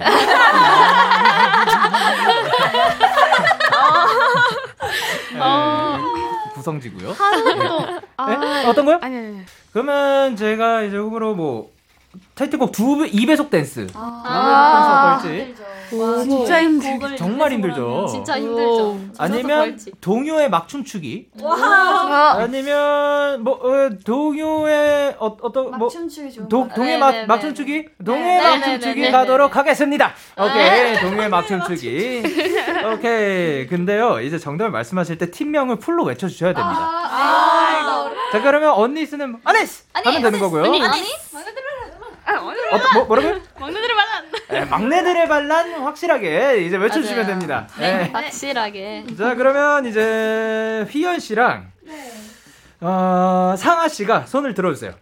[5.34, 7.12] 예, 구성지고요.
[7.12, 7.86] 하루도.
[8.28, 8.66] 네?
[8.66, 8.98] 어떤 거요?
[9.02, 9.40] 아니, 아니.
[9.72, 11.70] 그러면 제가 이제 후보로 뭐
[12.34, 13.88] 타이틀곡 두 2배속 댄스.
[13.94, 15.67] 아, 2배속 댄스 어떨지.
[15.92, 17.16] 와, 진짜 힘들죠.
[17.16, 18.06] 정말 힘들죠.
[18.10, 18.98] 진짜 힘들죠.
[19.18, 21.28] 아니면 동요의 막 춤 추기.
[21.40, 22.34] 와.
[22.38, 27.40] 아니면 뭐 어, 동요의 어, 어떤 뭐 춤추기 좋은 도, 네, 막, 네, 막 네.
[27.42, 27.88] 춤추기?
[28.04, 30.12] 동요의 네, 막 네, 춤추기 네, 네, 가도록 하겠습니다.
[30.38, 30.98] 오케이.
[31.00, 32.22] 동요의 막 춤 추기.
[32.92, 33.66] 오케이.
[33.66, 36.78] 근데요, 이제 정답을 말씀하실 때 팀명을 풀로 외쳐 주셔야 됩니다.
[36.80, 39.84] 아, 자, 그러면 언니 쓰는 아니스!
[39.94, 40.64] 하면 되는 거고요.
[40.64, 40.82] 아니?
[42.70, 43.40] 어떤, 뭐, 뭐라고요?
[43.58, 44.07] 막내들의 반란.
[44.50, 47.26] 네, 막내들의 반란 확실하게 이제 외쳐주시면 맞아요.
[47.32, 47.66] 됩니다.
[47.78, 48.10] 네, 네.
[48.12, 49.04] 확실하게.
[49.18, 51.70] 자, 그러면 이제 휘연 씨랑
[52.80, 54.92] 어, 상아 씨가 손을 들어주세요.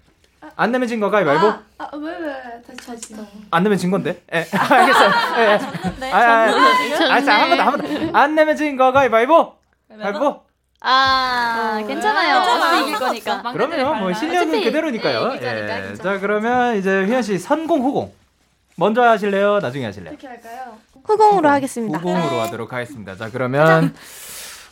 [0.56, 1.46] 안 내면 진 거 가위바위보?
[1.78, 2.32] 아, 왜, 왜?
[2.66, 3.14] 다시 다시.
[3.50, 4.22] 안 내면 진 건데.
[4.32, 5.10] 예, 알겠어요.
[5.38, 5.58] 예.
[6.00, 7.14] 네, 아, 아, 아.
[7.14, 8.18] 아, 자, 한번 더, 한번 더.
[8.18, 9.52] 안 내면 진 거 가 위바위보?
[9.90, 10.42] 가위바위보?
[10.80, 12.38] 아, 괜찮아요.
[12.38, 13.42] 어차피 이길 거니까.
[13.52, 13.94] 그럼요.
[13.96, 15.34] 뭐 실력은 그대로니까요.
[15.34, 15.94] 네, 예.
[15.96, 18.12] 자, 그러면 이제 휘연 씨 선공 후공.
[18.76, 19.58] 먼저 하실래요?
[19.60, 20.12] 나중에 하실래요?
[20.12, 20.76] 어떻게 할까요?
[21.04, 21.98] 후공으로 하겠습니다.
[21.98, 23.16] 후공으로 하도록 하겠습니다.
[23.16, 23.94] 자, 그러면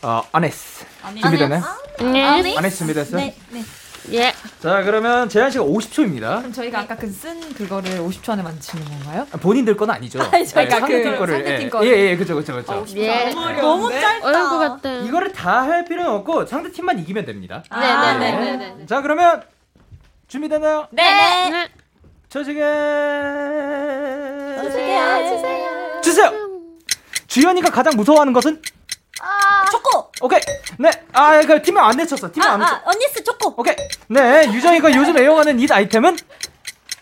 [0.03, 0.85] 어, 아네스.
[1.21, 1.63] 준비되나요?
[1.99, 2.55] 네.
[2.57, 3.17] 아네스 준비됐어요?
[3.17, 3.61] 네, 네.
[4.11, 4.31] 예.
[4.61, 6.37] 자, 그러면 제한 시간 50초입니다.
[6.37, 9.25] 그럼 저희가 아까 그 쓴 그거를 50초 안에 맞추는 건가요?
[9.41, 10.21] 본인들 건 아니죠.
[10.31, 11.33] 아니, 저희가 상대팀 그 거를.
[11.37, 11.69] 상대팀 예.
[11.71, 11.87] 거를.
[11.87, 12.85] 예, 예, 그죠, 그죠, 그죠.
[12.97, 13.31] 예.
[13.33, 14.27] 너무 짧다.
[14.27, 14.91] 어려울 것 같아.
[14.97, 17.63] 이거를 다 할 필요는 없고 상대 팀만 이기면 됩니다.
[17.71, 18.31] 네, 네, 네.
[18.39, 18.85] 네, 네, 네.
[18.85, 19.41] 자, 그러면
[20.27, 20.87] 준비됐나요?
[20.91, 21.49] 네.
[21.49, 21.69] 네.
[22.29, 22.61] 저지게
[24.95, 26.01] 주세요, 주세요.
[26.01, 26.31] 주세요.
[27.27, 28.61] 주연이가 가장 무서워하는 것은
[29.71, 30.11] 초코.
[30.21, 30.39] 오케이.
[30.79, 30.89] 네.
[31.13, 32.31] 아, 그 팀명 안 내쳤어.
[32.31, 32.75] 팀명 아, 안 내쳤어.
[32.75, 33.53] 아, 언니스 초코.
[33.57, 33.75] 오케이.
[34.07, 34.45] 네.
[34.53, 36.17] 유정이가 요즘 애용하는 이 아이템은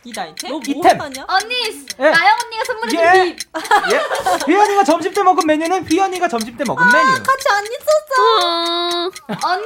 [0.05, 0.51] 이 아이템?
[0.51, 0.99] 너 이템.
[0.99, 1.25] 하냐?
[1.27, 1.55] 언니,
[1.99, 2.09] 예.
[2.09, 3.23] 나영 언니가 선물해준 예.
[3.23, 3.39] 립.
[3.91, 4.01] 예.
[4.51, 7.23] 휘연이가 점심 때 먹은 메뉴는 휘연이가 점심 때 먹은 메뉴.
[7.23, 9.11] 같이 안 있었어.
[9.47, 9.65] 언니,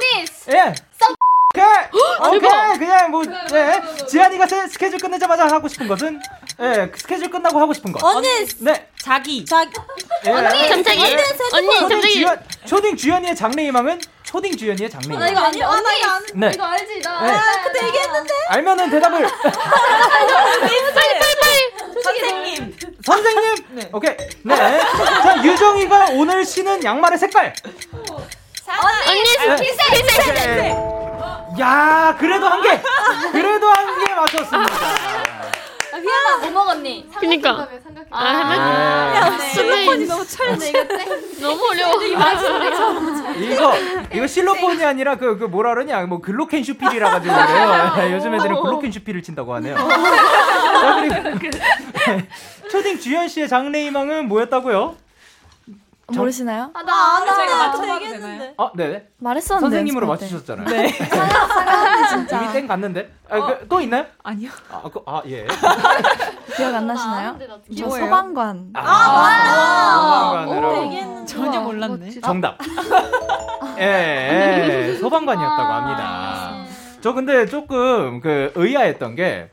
[0.50, 0.74] 예.
[1.00, 1.14] 썸.
[1.54, 2.36] 오케이.
[2.36, 2.78] 오케이.
[2.78, 4.06] 그냥 뭐 예.
[4.06, 6.20] 지한이가 세- 스케줄 끝내자마자 하고 싶은 것은
[6.60, 6.90] 예.
[6.96, 8.04] 스케줄 끝나고 하고 싶은 거.
[8.08, 8.28] 언니.
[8.58, 8.88] 네.
[9.00, 9.44] 자기.
[9.44, 9.70] 자기.
[10.26, 10.30] 예.
[10.30, 11.00] 언니, 잠자기.
[11.02, 11.16] 예.
[11.52, 12.12] 언니, 초딩 잠자기.
[12.14, 15.20] 주연, 초딩 주연이의 장래 희망은 초딩 주연이의 장래 희망.
[15.20, 16.50] 나 이거 아니, 언니, 나 이거 안, 네.
[16.54, 17.00] 이거 알지?
[17.02, 17.20] 나.
[17.22, 17.32] 네.
[17.32, 18.34] 아, 그때 얘기했는데.
[18.48, 19.28] 알면은 대답을
[22.02, 22.76] 선생님.
[23.04, 23.88] 선생님.
[23.92, 24.16] 오케이.
[24.42, 24.56] 네.
[24.56, 27.54] 자 유정이가 오늘 신은 양말의 색깔.
[29.06, 29.56] 언니, 네.
[29.56, 29.86] 필살,
[30.30, 31.60] 오케이.
[31.60, 32.80] 야 그래도 한 개.
[33.32, 35.17] 그래도 한 개 맞췄습니다.
[36.00, 37.08] 휘연아, 뭐 먹었니?
[37.18, 37.68] 그니까.
[38.10, 39.48] 아, 아, 야, 네.
[39.50, 40.70] 슬로폰이 너무 철제.
[40.70, 40.84] 이거
[41.40, 42.02] 너무 어려워.
[42.02, 42.12] 이
[43.52, 43.74] 이거
[44.14, 48.14] 이거 실로폰이 아니라 그그 뭐라 그러냐 뭐 글로켄 슈필이라 가지고 그래요.
[48.16, 49.76] 요즘 애들은 글로켄 슈필을 친다고 하네요.
[49.76, 51.48] 자 그리고
[52.70, 54.96] 초딩 주현 씨의 장래 희망은 뭐였다고요?
[56.16, 56.70] 모르시나요?
[56.72, 57.34] 아, 나 알아.
[57.36, 58.52] 제가 나 맞춰봐도 되나요?
[58.56, 59.08] 아, 네.
[59.18, 59.64] 말했었는데.
[59.76, 60.06] 선생님으로.
[60.06, 60.66] 맞추셨잖아요.
[60.66, 60.88] 네.
[62.08, 62.42] 진짜.
[62.42, 63.12] 이미 땡 갔는데.
[63.28, 64.06] 아, 그, 또 있나요?
[64.22, 64.50] 아니요.
[64.70, 65.46] 아, 그, 아 예.
[66.56, 67.38] 기억 안 나시나요?
[67.76, 68.06] 저 뭐예요?
[68.06, 68.70] 소방관.
[68.74, 70.84] 아, 소방관으로.
[70.84, 71.26] 얘기했는데.
[71.26, 72.10] 전혀 몰랐네.
[72.20, 72.58] 정답.
[73.78, 76.64] 예, 예, 소방관이었다고 합니다.
[77.02, 79.50] 저 근데 조금 그 의아했던 게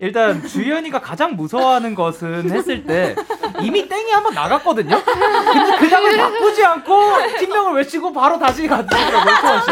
[0.00, 3.14] 일단 주연이가 가장 무서워하는 것은 했을 때
[3.62, 5.02] 이미 땡이 한번 나갔거든요.
[5.04, 9.70] 근데 그 장을 바꾸지 않고 팀명을 외치고 바로 다시 가더라고요, 소원 씨.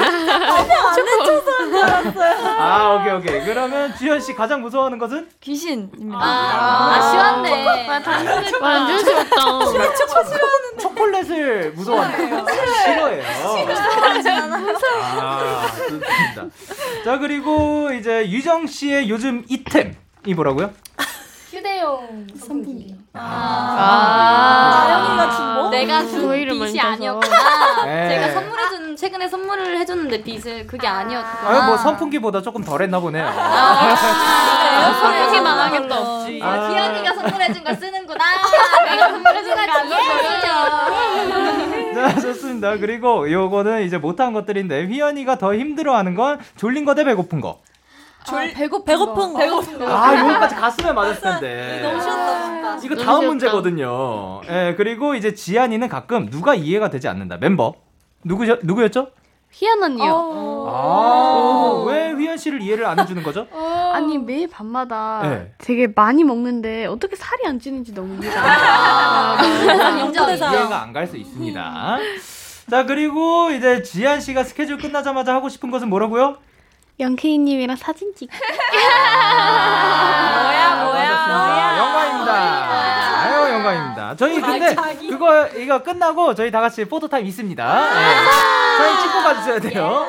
[2.58, 3.44] 아, 오케이, 오케이.
[3.44, 5.28] 그러면 주연 씨 가장 무서워하는 것은?
[5.40, 6.18] 귀신입니다.
[6.20, 7.64] 아, 쉬웠네.
[8.60, 9.36] 완전 싫었다.
[10.78, 12.18] 초콜릿을 무서워한다.
[12.84, 13.22] 싫어해요.
[15.20, 16.46] 아, 좋습니다.
[17.04, 19.94] 자, 그리고 이제 유정 씨의 요즘 이템이
[20.34, 20.70] 뭐라고요?
[21.60, 22.94] 휴대용 선풍기.
[23.14, 24.84] 아.
[24.88, 25.70] 나영이가 준 뭐?
[25.70, 26.78] 내가 준 많이 빚이.
[26.80, 27.84] 아니었구나.
[27.86, 28.08] 네.
[28.10, 31.50] 제가 선물해준 최근에 선물을 해줬는데 빚을 그게 아니었구나.
[31.50, 33.24] 아유, 뭐 선풍기보다 조금 덜 했나 보네요.
[35.00, 35.98] 선풍기만 하겠다 아.
[35.98, 36.40] 없지.
[36.42, 36.68] 아.
[36.68, 38.24] 기현이가 선물해준 걸 쓰는구나.
[38.84, 39.96] 내가 선물해준 거 아니야.
[41.94, 42.76] 자, 좋습니다.
[42.76, 47.60] 그리고 요거는 이제 못한 것들인데, 휘연이가 더 힘들어하는 건 졸린 거 대 배고픈 거.
[48.26, 49.38] 졸 배고 배고픈 거.
[49.38, 49.86] 배고픈 거.
[49.96, 51.80] 아, 요거까지 갔으면 맞았을 텐데.
[51.84, 52.76] 너무 쉬웠다.
[52.84, 54.40] 이거 다음 문제거든요.
[54.48, 57.36] 예, 그리고 이제 지안이는 가끔 누가 이해가 되지 않는다.
[57.38, 57.74] 멤버.
[58.24, 58.58] 누구죠?
[58.62, 59.08] 누구였죠?
[59.52, 60.66] 희연 언니요.
[60.68, 63.46] 아, 왜 휘연 씨를 이해를 안 해주는 거죠?
[63.94, 65.52] 아니 매일 밤마다 네.
[65.58, 70.28] 되게 많이 먹는데 어떻게 살이 안 찌는지 너무 이해가 아, 안 인정.
[70.28, 71.98] 이해가 안 갈 수 있습니다.
[72.68, 76.36] 자, 그리고 이제 지안 씨가 스케줄 끝나자마자 하고 싶은 것은 뭐라고요?
[76.98, 78.30] 영케이님이랑 사진 찍.
[80.32, 80.86] 뭐야
[81.28, 82.32] 아, 영광입니다.
[83.22, 84.16] 아유, 영광입니다.
[84.16, 84.74] 저희 근데
[85.08, 87.94] 그거 이거 끝나고 저희 다 같이 포토 타임 있습니다.
[87.94, 88.14] 네.
[88.78, 90.06] 저희 찍고 가주셔야 돼요.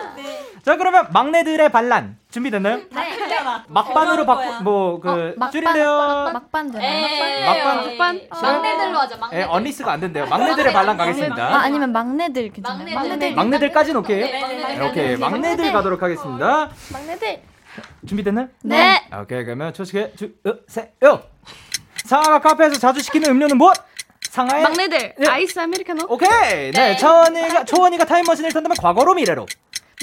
[0.63, 2.82] 자, 그러면 막내들의 반란 준비됐나요?
[2.91, 3.16] 네.
[3.67, 6.29] 막반으로 바꾸 뭐그 줄일래요?
[6.33, 6.88] 막반 되나요?
[6.88, 7.77] 에이, 막반.
[7.97, 8.21] 막반?
[8.41, 9.47] 막내들로 하자, 예, 막내들.
[9.49, 10.25] 언리스가 안 된대요.
[10.27, 11.55] 막내들의 반란 아, 가겠습니다.
[11.60, 12.77] 아니면 막내들 괜찮아요?
[12.77, 12.95] 막내들.
[12.95, 13.36] 막내들.
[13.36, 14.19] 막내들까지는 오케이.
[14.21, 14.83] 네, 막내들.
[14.83, 16.69] 오케이, 막내들 가도록 하겠습니다.
[16.93, 17.41] 막내들.
[18.07, 18.47] 준비됐나요?
[18.63, 19.07] 네.
[19.21, 21.21] 오케이, 그러면 초식에 주, 어, 세, 요.
[22.05, 23.75] 상하가 카페에서 자주 시키는 음료는 무엇?
[24.29, 25.27] 상하의 막내들 네.
[25.27, 26.05] 아이스 아메리카노.
[26.10, 26.71] 오케이.
[26.71, 29.45] 네, 초원이가 초원이가 타임머신을 탄다면 과거로 미래로.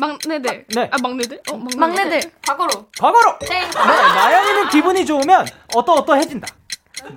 [0.00, 0.66] 막내들.
[0.74, 0.88] 네.
[0.90, 1.40] 아 막내들?
[1.50, 1.78] 어 막내들.
[1.78, 2.30] 막내들.
[2.46, 2.87] 과거로.
[2.98, 3.38] 과거로.
[3.40, 3.62] 땡.
[3.62, 6.46] 네, 나영이는 기분이 좋으면 어떠 어떠해진다.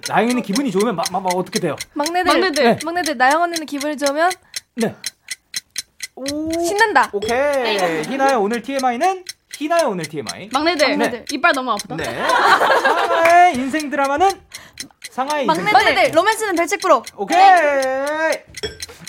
[0.08, 1.76] 나영이는 기분이 좋으면 막, 막, 막 어떻게 돼요?
[1.94, 2.26] 막내들.
[2.26, 2.64] 막내들.
[2.64, 2.80] 네.
[2.84, 3.18] 막내들.
[3.18, 4.32] 나영 언니는 기분이 좋으면
[4.76, 4.96] 네.
[6.68, 7.10] 신난다.
[7.14, 8.04] 오케이.
[8.04, 9.24] 희나의 오늘 TMI는
[9.56, 10.50] 희나의 오늘 TMI.
[10.54, 10.98] 막내들.
[10.98, 11.26] 네.
[11.32, 11.96] 이빨 너무 아프다.
[11.96, 12.04] 네.
[12.28, 14.30] 상하의 인생 드라마는
[15.10, 15.80] 상하의 인생 드라마.
[15.84, 16.12] 막내들.
[16.16, 17.04] 로맨스는 별책부로.
[17.16, 17.40] 오케이.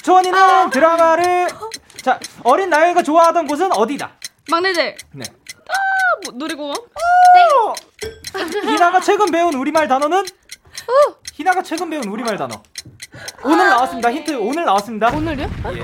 [0.03, 1.49] 초원이는 드라마를
[2.03, 4.13] 자 어린 나영이가 좋아하던 곳은 어디다?
[4.51, 4.97] 막내들.
[5.13, 5.25] 네.
[6.25, 6.77] 뭐, 놀이공원?
[8.65, 10.25] 희나가 최근 배운 우리말 단어는?
[11.35, 12.63] 희나가 최근 배운 우리말 단어.
[13.45, 14.11] 오늘 나왔습니다.
[14.13, 15.09] 힌트 오늘 나왔습니다.
[15.11, 15.49] 오늘요?
[15.75, 15.83] 예.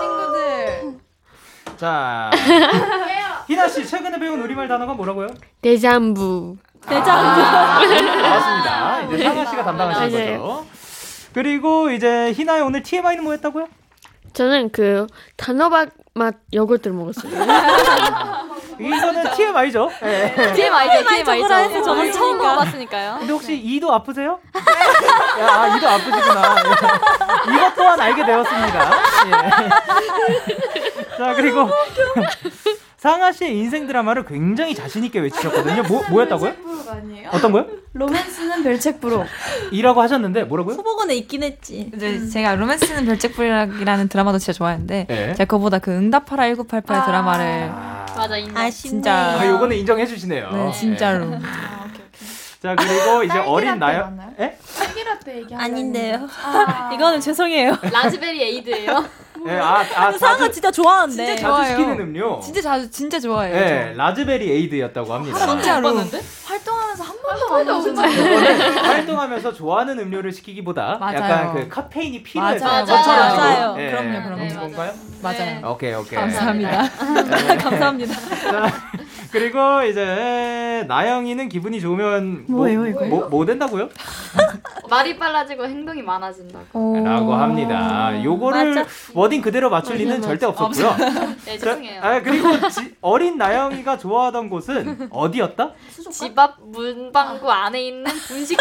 [0.00, 0.98] 친구들.
[1.76, 2.30] 자.
[3.46, 5.28] 희나 씨 최근에 배운 우리말 단어가 뭐라고요?
[5.62, 6.56] 데잠부.
[6.86, 7.80] 나왔습니다.
[9.12, 10.42] 이제 상아 씨가 담당하시는 맞아요.
[10.42, 10.66] 거죠.
[11.34, 13.68] 그리고 이제 희나의 오늘 TMI는 뭐였다고요?
[14.32, 15.06] 저는 그
[15.36, 17.32] 단호박 맛 요거트를 먹었어요.
[18.78, 19.90] 이거는 TMI죠.
[20.02, 20.52] 네.
[20.54, 21.54] TMI죠, TMI죠.
[21.54, 22.44] 해서 저는 처음 치니까.
[22.54, 23.16] 먹어봤으니까요.
[23.18, 24.38] 근데 혹시 이도 아프세요?
[25.40, 26.56] 야, 아, 이도 아프시구나.
[26.58, 27.54] 예.
[27.56, 28.90] 이것 또한 알게 되었습니다.
[29.26, 29.32] 예.
[31.16, 31.68] 자, 그리고
[32.98, 35.84] 상아 씨의 인생 드라마를 굉장히 자신 있게 외치셨거든요.
[35.84, 36.52] 뭐 뭐였다고요?
[37.30, 37.66] 어떤 거요?
[37.92, 39.24] 로맨스는 별책부록.
[39.70, 40.74] 이라고 하셨는데 뭐라고요?
[40.74, 41.90] 후보군에 있긴 했지.
[41.94, 45.26] 이제 제가 로맨스는 별책부록이라는 드라마도 진짜 좋아했는데 네.
[45.34, 47.68] 제가 그거보다 그 응답하라 1988 드라마를
[48.16, 48.56] 맞아 인정.
[48.56, 48.70] 아쉽네.
[48.90, 50.50] 진짜 아, 요거는 인정해 주시네요.
[50.50, 51.32] 네, 진짜로.
[51.34, 51.38] 예.
[52.60, 54.12] 자, 그리고 이제 어린 나요.
[54.40, 54.58] 예?
[54.76, 56.28] 딸기라떼 얘기 아닌데요.
[56.44, 56.90] 아.
[56.94, 57.76] 이거는 죄송해요.
[57.92, 59.04] 라즈베리 에이드예요.
[59.46, 61.24] 예, 아, 아, 자주, 진짜 좋아하는데.
[61.24, 61.68] 진짜 자주 좋아요.
[61.76, 62.40] 시키는 음료.
[62.40, 63.54] 진짜 자주 진짜 좋아해요.
[63.54, 65.38] 예, 라즈베리 에이드였다고 합니다.
[65.38, 65.96] 진짜로.
[66.44, 68.12] 활동하면서 한 번도 안 없는데.
[68.12, 71.16] 이거는 활동하면서 좋아하는 음료를 시키기보다 맞아요.
[71.16, 73.36] 약간 그 카페인이 필요해서 맞아요, 저처럼 맞아요.
[73.36, 73.76] 맞아요.
[73.78, 74.34] 예, 그럼요, 그럼요.
[74.34, 74.92] 그런 네, 건가요?
[75.22, 75.70] 맞아요.
[75.72, 76.18] 오케이, 오케이.
[76.18, 76.88] 감사합니다.
[77.58, 78.14] 감사합니다.
[79.28, 83.04] 자, 그리고 이제 나영이는 기분이 좋으면 뭐, 뭐예요, 이거?
[83.04, 83.88] 뭐, 뭐 된다고요?
[84.88, 87.02] 말이 빨라지고 행동이 많아진다고.
[87.04, 88.12] 라고 합니다.
[88.24, 88.88] 요거를 맞아.
[89.12, 90.96] 워딩 그대로 맞출 리는 절대 없었고요.
[91.44, 92.00] 네 자, 죄송해요.
[92.02, 95.72] 아, 그리고 지- 어린 나영이가 좋아하던 곳은 어디였다?
[96.10, 98.58] 집 앞 문방구 안에 있는 분식집.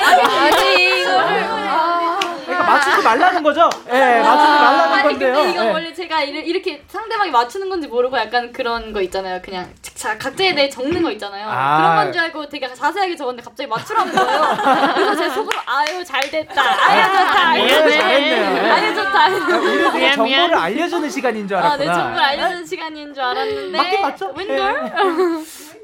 [0.00, 1.44] 아니 이거를.
[1.44, 2.18] 아.
[2.44, 3.68] 그러니까 맞추지 말라는 거죠?
[3.88, 5.34] 예, 맞추지 말라는 아니 건데요.
[5.34, 5.70] 근데 이건 예.
[5.70, 9.40] 원래 제가 이르- 이렇게 상대방이 맞추는 건지 모르고 약간 그런 거 있잖아요.
[9.42, 9.68] 그냥
[10.06, 11.48] 자, 각자에 대해 적는 거 있잖아요.
[11.50, 11.76] 아.
[11.78, 14.56] 그런 건 줄 알고 되게 자세하게 적었는데 갑자기 맞추라는 거예요.
[14.94, 16.62] 그래서 제 속으로 아유 잘 됐다.
[16.62, 17.58] 아유 좋다.
[17.60, 17.68] 예.
[17.90, 18.66] 잘했네요.
[18.66, 18.70] 예.
[18.70, 19.24] 아유 좋다.
[19.24, 21.94] 아, 우리 되게 정보를 알려주는 시간인 줄 아, 네, 알았구나.
[21.94, 23.76] 정말 알려주는 시간인 줄 알았는데.
[23.76, 24.32] 맞긴 맞죠?
[24.36, 24.92] 웬걸?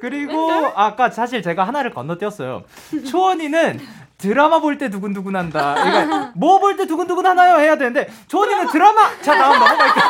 [0.00, 2.62] 그리고 아까 사실 제가 하나를 건너뛰었어요.
[3.10, 3.80] 초원이는
[4.18, 5.74] 드라마 볼 때 두근두근 한다.
[5.74, 7.58] 그러니까 뭐 볼 때 두근두근 하나요?
[7.58, 9.10] 해야 되는데 초원이는 드라마.
[9.20, 10.04] 자 다음 넘어갈게요.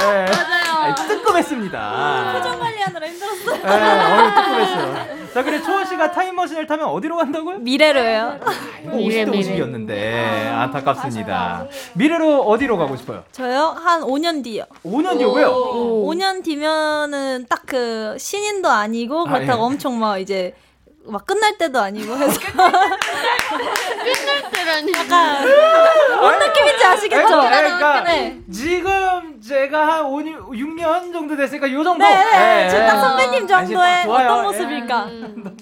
[0.00, 0.26] 네.
[0.36, 0.67] 맞아요.
[0.94, 2.32] 뜨끔했습니다.
[2.34, 3.52] 표정 관리하느라 힘들었어.
[3.52, 5.18] 네, 뜨끔했어요.
[5.34, 7.58] 자 그래 초원 씨가 타임머신을 타면 어디로 간다고요?
[7.58, 8.38] 미래로요.
[8.84, 11.66] 이거 50대 50이었는데 안타깝습니다.
[11.94, 13.24] 미래로 어디로 가고 싶어요?
[13.32, 13.76] 저요?
[13.78, 14.64] 한 5년 뒤요.
[14.84, 15.52] 5년 뒤요 왜요?
[16.06, 19.66] 5년 뒤면은 딱 그 신인도 아니고 아, 그렇다고 예.
[19.66, 20.54] 엄청 막 이제
[21.10, 22.70] 막 끝날 때도 아니고 해서 끝날
[24.52, 24.92] 때라니.
[24.92, 25.46] 약간
[26.20, 27.28] 뭔 느낌인지 아시겠죠?
[27.28, 28.38] 그러니까 네.
[28.52, 32.04] 지금 제가 한 5, 6년 정도 됐으니까 요 정도.
[32.04, 32.68] 네, 네.
[32.72, 32.86] 예.
[32.86, 34.04] 딱 선배님 딱 정도의.
[34.06, 34.42] 어떤 예.
[34.42, 35.04] 모습일까?
[35.04, 35.44] 음.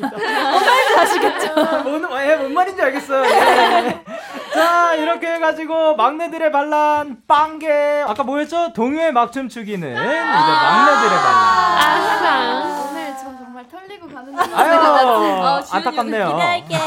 [0.00, 1.54] 뭔 아시겠죠?
[1.82, 3.24] 뭔, 예, 뭔 말인지 알겠어요.
[3.24, 4.00] 예.
[4.54, 8.04] 자, 이렇게 해가지고 막내들의 반란 빵 개.
[8.06, 8.72] 아까 뭐였죠?
[8.72, 12.68] 동요에 막춤 추기는 이제 막내들의 반란.
[12.68, 12.72] 오
[13.14, 16.26] 늘 저 정말 털리고 가는 아유, 안타깝네요.
[16.32, 16.78] 기대할게.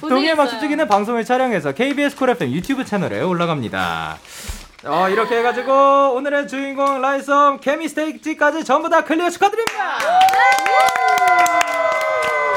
[0.00, 4.16] 동요에 막춤 추기는 방송을 촬영해서 KBS 쿨 FM 유튜브 채널에 올라갑니다.
[4.84, 9.84] 어, 이렇게 해가지고 오늘의 주인공 라이썸 케미 스테이지까지 전부 다 클리어 축하드립니다.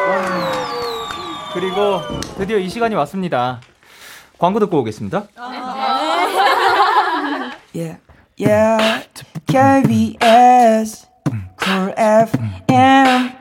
[0.08, 0.22] 와.
[1.54, 2.02] 그리고
[2.38, 3.60] 드디어 이 시간이 왔습니다.
[4.38, 5.24] 광고 듣고 오겠습니다.
[7.76, 8.00] Yeah,
[8.40, 9.06] yeah,
[9.48, 11.08] KBS,
[11.62, 13.32] Cool FM,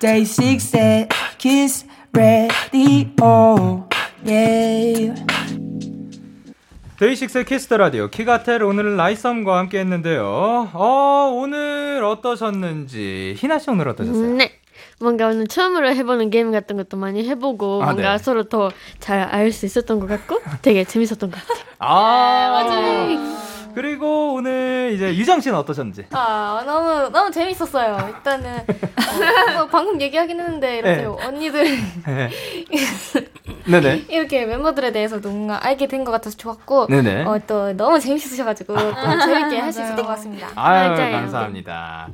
[0.00, 1.08] Day6's
[1.38, 3.86] Kiss the Radio,
[4.26, 5.14] yeah.
[6.98, 10.70] 데이식스의 키스 더 라디오 키가텔 오늘은 라이썸과 함께 했는데요.
[10.72, 14.34] 어, 오늘 어떠셨는지 희나 씨 오늘 어떠셨어요?
[14.36, 14.52] 네.
[15.00, 18.22] 뭔가 오늘 처음으로 해보는 게임 같은 것도 많이 해보고 아, 뭔가 네.
[18.22, 18.70] 서로 더
[19.00, 21.64] 잘 알 수 있었던 것 같고 되게 재밌었던 것 같아요.
[21.80, 23.41] 아, 맞아요.
[23.74, 26.06] 그리고 오늘 이제 유정 씨는 어떠셨는지?
[26.12, 28.12] 아 너무 너무 재밌었어요.
[28.16, 31.04] 일단은 어, 뭐 방금 얘기하긴 했는데 이렇게 네.
[31.04, 31.64] 언니들
[32.06, 32.30] 네.
[34.08, 37.24] 이렇게 멤버들에 대해서 뭔가 알게 된 것 같아서 좋았고 네네.
[37.24, 40.48] 어, 또 너무 재밌으셔가지고 또 재밌게 할 수 있었던 것 같습니다.
[40.56, 41.12] 아유, 맞아요.
[41.12, 42.08] 감사합니다.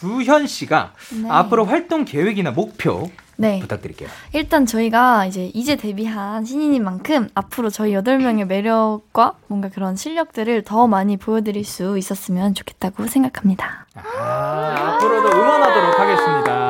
[0.00, 0.92] 주현 씨가
[1.22, 1.28] 네.
[1.30, 3.10] 앞으로 활동 계획이나 목표
[3.40, 3.58] 네.
[3.60, 4.08] 부탁드릴게요.
[4.34, 10.86] 일단 저희가 이제 이제 데뷔한 신인인 만큼 앞으로 저희 8명의 매력과 뭔가 그런 실력들을 더
[10.86, 13.86] 많이 보여드릴 수 있었으면 좋겠다고 생각합니다.
[13.94, 16.69] 아, 앞으로도 응원하도록 하겠습니다.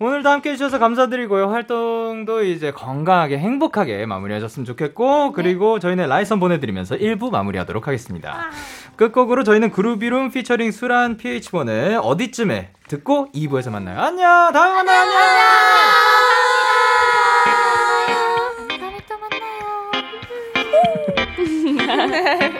[0.00, 1.50] 오늘도 함께 해주셔서 감사드리고요.
[1.50, 8.48] 활동도 이제 건강하게 행복하게 마무리하셨으면 좋겠고 그리고 저희는 라이선 보내드리면서 1부 마무리하도록 하겠습니다.
[8.94, 14.00] 끝곡으로 저희는 그루비룸 피처링 수란 PH1의 어디쯤에 듣고 2부에서 만나요.
[14.00, 14.52] 안녕!
[14.52, 15.00] 다음에 만나요!
[15.00, 15.38] 안녕!
[21.48, 22.48] 언제나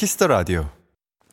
[0.00, 0.66] 키스 더 라디오.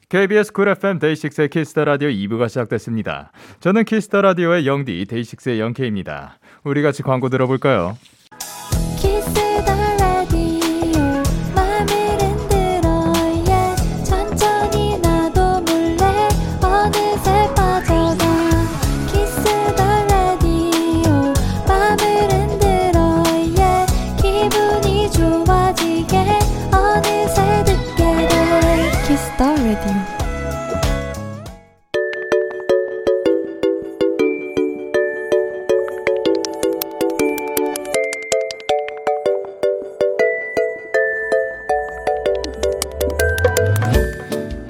[0.10, 3.32] KBS 쿨 FM 데이식스의 키스 더 라디오 2부가 시작됐습니다.
[3.62, 6.38] 저는 키스 더 라디오의 영디 데이식스의 영케이입니다.
[6.66, 7.98] 우리 같이 광고 들어볼까요?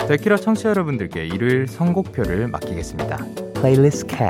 [0.08, 3.18] 데키라 청취자 여러분들께 일요일 선곡표를 맡기겠습니다.
[3.56, 4.30] 플레이리스트 K.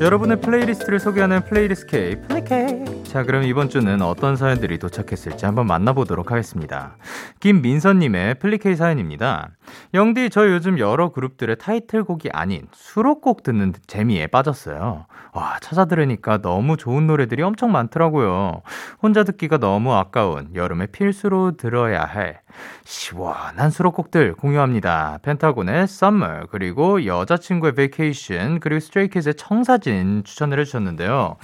[0.00, 2.87] 여러분의 플레이리스트를 소개하는 플레이리스트 K, 플레이K.
[3.08, 6.98] 자, 그럼 이번 주는 어떤 사연들이 도착했을지 한번 만나보도록 하겠습니다.
[7.40, 9.48] 김민선님의 플리케이 사연입니다.
[9.94, 15.06] 영디, 저 요즘 여러 그룹들의 타이틀곡이 아닌 수록곡 듣는 재미에 빠졌어요.
[15.32, 18.60] 와, 찾아 들으니까 너무 좋은 노래들이 엄청 많더라고요.
[19.02, 22.40] 혼자 듣기가 너무 아까운 여름에 필수로 들어야 할
[22.84, 25.20] 시원한 수록곡들 공유합니다.
[25.22, 31.36] 펜타곤의 Summer, 그리고 여자친구의 Vacation, 그리고 스트레이키즈의 청사진 추천을 해주셨는데요.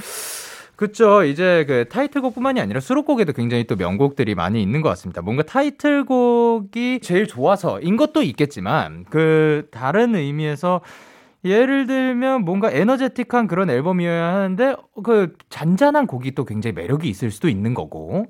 [0.76, 1.24] 그쵸.
[1.24, 5.22] 이제 그 타이틀곡뿐만이 아니라 수록곡에도 굉장히 또 명곡들이 많이 있는 것 같습니다.
[5.22, 10.80] 뭔가 타이틀곡이 제일 좋아서인 것도 있겠지만, 그 다른 의미에서
[11.44, 17.48] 예를 들면 뭔가 에너제틱한 그런 앨범이어야 하는데 그 잔잔한 곡이 또 굉장히 매력이 있을 수도
[17.48, 18.26] 있는 거고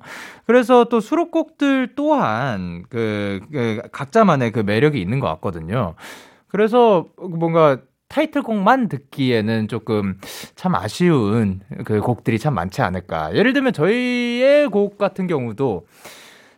[0.46, 5.94] 그래서 또 수록곡들 또한 그, 그 각자만의 그 매력이 있는 것 같거든요.
[6.48, 7.78] 그래서 뭔가
[8.08, 10.18] 타이틀곡만 듣기에는 조금
[10.54, 13.34] 참 아쉬운 그 곡들이 참 많지 않을까.
[13.34, 15.86] 예를 들면 저희의 곡 같은 경우도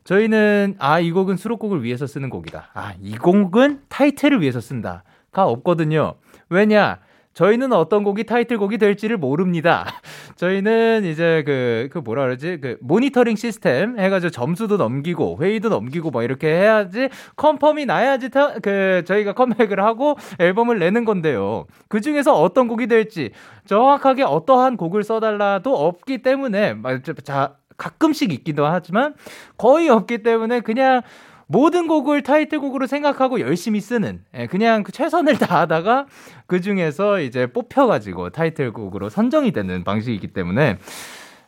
[0.04, 2.70] 저희는 아, 이 곡은 수록곡을 위해서 쓰는 곡이다.
[2.74, 6.14] 아, 이 곡은 타이틀을 위해서 쓴다 가 없거든요.
[6.48, 6.98] 왜냐?
[7.36, 9.84] 저희는 어떤 곡이 타이틀곡이 될지를 모릅니다.
[10.36, 12.58] 저희는 이제 그, 그 뭐라 그러지?
[12.62, 19.02] 그 모니터링 시스템 해가지고 점수도 넘기고 회의도 넘기고 뭐 이렇게 해야지 confirm이 나야지 타, 그
[19.04, 21.66] 저희가 컴백을 하고 앨범을 내는 건데요.
[21.88, 23.32] 그 중에서 어떤 곡이 될지
[23.66, 26.76] 정확하게 어떠한 곡을 써달라도 없기 때문에
[27.22, 29.12] 자 가끔씩 있기도 하지만
[29.58, 31.02] 거의 없기 때문에 그냥
[31.46, 36.06] 모든 곡을 타이틀곡으로 생각하고 열심히 쓰는 예, 그냥 그 최선을 다하다가
[36.46, 40.78] 그 중에서 이제 뽑혀가지고 타이틀곡으로 선정이 되는 방식이기 때문에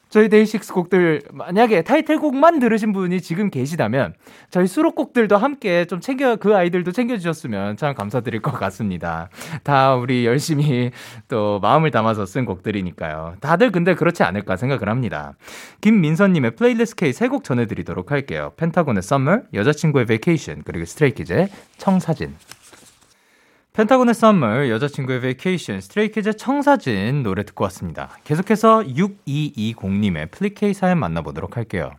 [0.08, 4.14] 저희 데이식스 곡들 만약에 타이틀곡만 들으신 분이 지금 계시다면
[4.50, 9.28] 저희 수록곡들도 함께 좀 챙겨 그 아이들도 챙겨주셨으면 참 감사드릴 것 같습니다.
[9.62, 10.90] 다 우리 열심히
[11.28, 13.36] 또 마음을 담아서 쓴 곡들이니까요.
[13.40, 15.34] 다들 근데 그렇지 않을까 생각을 합니다.
[15.80, 18.52] 김민선님의 플레이리스트 K 세곡 전해드리도록 할게요.
[18.56, 22.34] 펜타곤의 Summer, 여자친구의 Vacation 그리고 스트레이키즈의 청사진.
[23.78, 28.08] 펜타곤의 Summer, 여자친구의 Vacation, 스트레이키즈의 청사진 노래 듣고 왔습니다.
[28.24, 31.92] 계속해서 6220님의 플리케이 사연 만나보도록 할게요.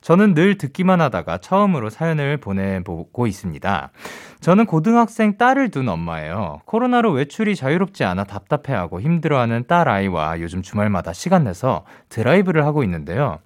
[0.00, 3.92] 저는 늘 듣기만 하다가 처음으로 사연을 보내보고 있습니다.
[4.40, 6.62] 저는 고등학생 딸을 둔 엄마예요.
[6.64, 13.38] 코로나로 외출이 자유롭지 않아 답답해하고 힘들어하는 딸 아이와 요즘 주말마다 시간 내서 드라이브를 하고 있는데요.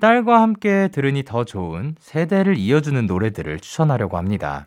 [0.00, 4.66] 딸과 함께 들으니 더 좋은 세대를 이어주는 노래들을 추천하려고 합니다.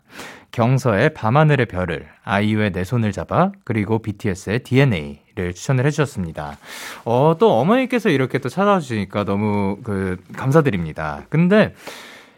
[0.52, 6.56] 경서의 밤하늘의 별을, 아이유의 내 손을 잡아, 그리고 BTS의 DNA를 추천을 해주셨습니다.
[7.04, 11.26] 어, 또 어머니께서 이렇게 또 찾아주시니까 너무 그, 감사드립니다.
[11.28, 11.74] 근데,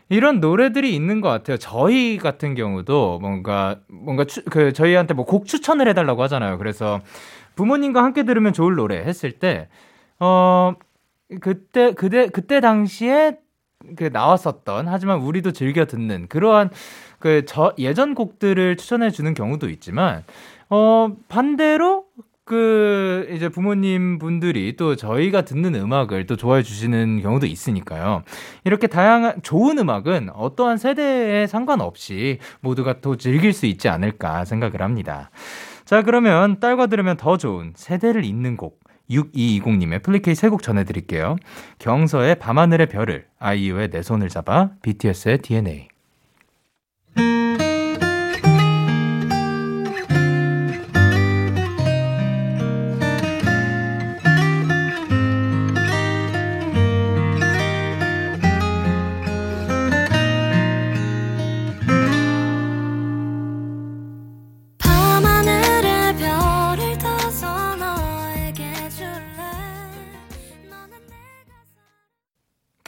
[0.09, 1.57] 이런 노래들이 있는 것 같아요.
[1.57, 6.59] 저희 같은 경우도 뭔가, 뭔가, 추, 그, 저희한테 뭐 곡 추천을 해달라고 하잖아요.
[6.59, 7.01] 그래서
[7.55, 9.69] 부모님과 함께 들으면 좋을 노래 했을 때,
[10.19, 10.75] 어,
[11.41, 13.39] 그때, 그때, 그때 당시에
[13.97, 16.71] 그 나왔었던, 하지만 우리도 즐겨 듣는 그러한
[17.19, 20.25] 그 저 예전 곡들을 추천해 주는 경우도 있지만
[20.71, 22.05] 어 반대로
[22.45, 28.25] 그 이제 부모님 분들이 또 저희가 듣는 음악을 또 좋아해 주시는 경우도 있으니까요.
[28.65, 35.31] 이렇게 다양한 좋은 음악은 어떠한 세대에 상관없이 모두가 또 즐길 수 있지 않을까 생각을 합니다.
[35.85, 38.80] 자, 그러면 딸과 들으면 더 좋은 세대를 잇는 곡
[39.11, 41.37] 6220님의 플리케이 세 곡 전해드릴게요.
[41.79, 45.89] 경서의 밤하늘의 별을, 아이유의 내 손을 잡아, BTS의 DNA.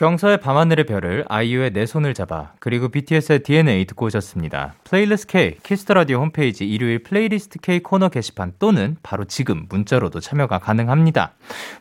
[0.02, 4.74] 경서의 밤하늘의 별을 아이유의 내 손을 잡아 그리고 BTS의 DNA 듣고 오셨습니다.
[4.82, 10.18] 플레이리스트 K 키스 더 라디오 홈페이지 일요일 플레이리스트 K 코너 게시판 또는 바로 지금 문자로도
[10.18, 11.34] 참여가 가능합니다.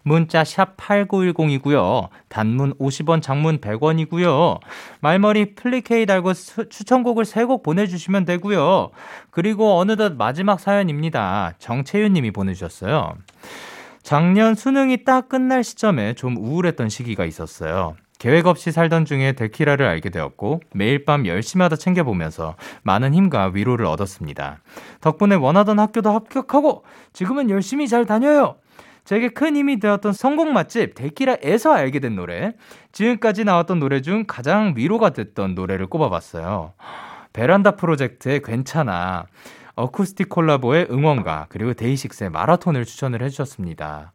[0.04, 2.10] 문자 샵 8910이고요.
[2.30, 4.60] 단문 50원, 장문 100원이고요.
[5.00, 8.92] 말머리 플리케이 달고 수, 추천곡을 3곡 보내 주시면 되고요.
[9.32, 11.54] 그리고 어느덧 마지막 사연입니다.
[11.58, 13.16] 정채윤 님이 보내 주셨어요.
[14.04, 17.96] 작년 수능이 딱 끝날 시점에 좀 우울했던 시기가 있었어요.
[18.22, 24.60] 계획 없이 살던 중에 데키라를 알게 되었고 매일 밤 열심하다 챙겨보면서 많은 힘과 위로를 얻었습니다.
[25.02, 28.58] 덕분에 원하던 학교도 합격하고 지금은 열심히 잘 다녀요.
[29.06, 32.54] 제게 큰 힘이 되었던 성공 맛집 데키라에서 알게 된 노래
[32.92, 36.74] 지금까지 나왔던 노래 중 가장 위로가 됐던 노래를 꼽아봤어요.
[37.34, 39.26] 베란다 프로젝트의 괜찮아
[39.74, 44.14] 어쿠스틱 콜라보의 응원가 그리고 데이식스의 마라톤을 추천을 해주셨습니다.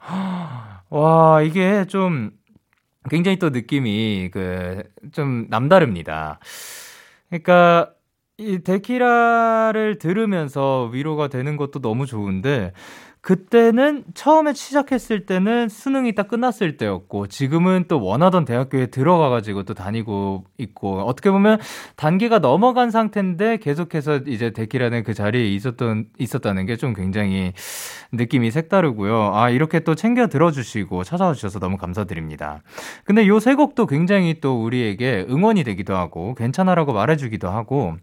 [0.91, 2.31] 와 이게 좀
[3.11, 4.83] 굉장히 또 느낌이 그
[5.13, 6.41] 좀 남다릅니다.
[7.29, 7.93] 그러니까
[8.39, 12.73] 이 데키라를 들으면서 위로가 되는 것도 너무 좋은데
[13.27, 19.74] 그때는 처음에 시작했을 때는 수능이 딱 끝났을 때였고 지금은 또 원하던 대학교에 들어가 가지고 또
[19.74, 21.59] 다니고 있고 어떻게 보면
[21.97, 27.53] 단계가 넘어간 상태인데 계속해서 이제 데키라는 그 자리에 있었던 있었다는 게 좀 굉장히
[28.12, 29.33] 느낌이 색다르고요.
[29.35, 32.62] 아 이렇게 또 챙겨 들어 주시고 찾아와 주셔서 너무 감사드립니다.
[33.05, 37.97] 근데 요 세 곡도 굉장히 또 우리에게 응원이 되기도 하고 괜찮아라고 말해 주기도 하고.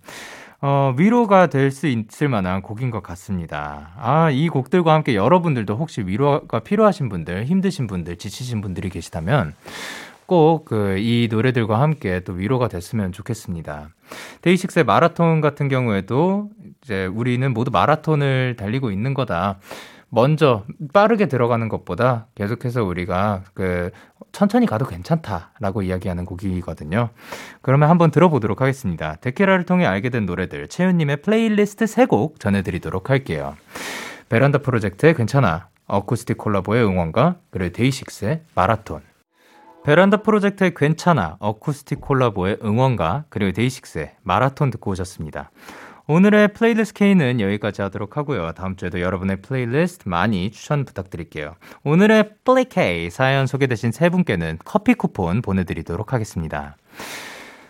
[0.66, 3.92] 어, 위로가 될 수 있을 만한 곡인 것 같습니다.
[3.98, 9.56] 아, 이 곡들과 함께 여러분들도 혹시 위로가 필요하신 분들, 힘드신 분들, 지치신 분들이 계시다면
[10.26, 13.90] 꼭 그 이 노래들과 함께 또 위로가 됐으면 좋겠습니다.
[14.42, 16.50] 데이식스의 마라톤 같은 경우에도
[16.82, 19.60] 이제 우리는 모두 마라톤을 달리고 있는 거다.
[20.10, 23.90] 먼저 빠르게 들어가는 것보다 계속해서 우리가 그
[24.34, 27.10] 천천히 가도 괜찮다라고 이야기하는 곡이거든요.
[27.62, 29.16] 그러면 한번 들어보도록 하겠습니다.
[29.22, 33.56] 데키라를 통해 알게 된 노래들 채윤님의 플레이리스트 3곡 전해드리도록 할게요.
[34.30, 39.02] 베란다 프로젝트의 괜찮아, 어쿠스틱 콜라보의 응원가, 그리고 데이식스의 마라톤.
[39.84, 45.52] 베란다 프로젝트의 괜찮아, 어쿠스틱 콜라보의 응원가, 그리고 데이식스의 마라톤 듣고 오셨습니다.
[46.06, 48.52] 오늘의 플레이리스트 K는 여기까지 하도록 하고요.
[48.54, 51.56] 다음 주에도 여러분의 플레이리스트 많이 추천 부탁드릴게요.
[51.84, 56.76] 오늘의 플레이 K 사연 소개되신 세 분께는 커피 쿠폰 보내드리도록 하겠습니다.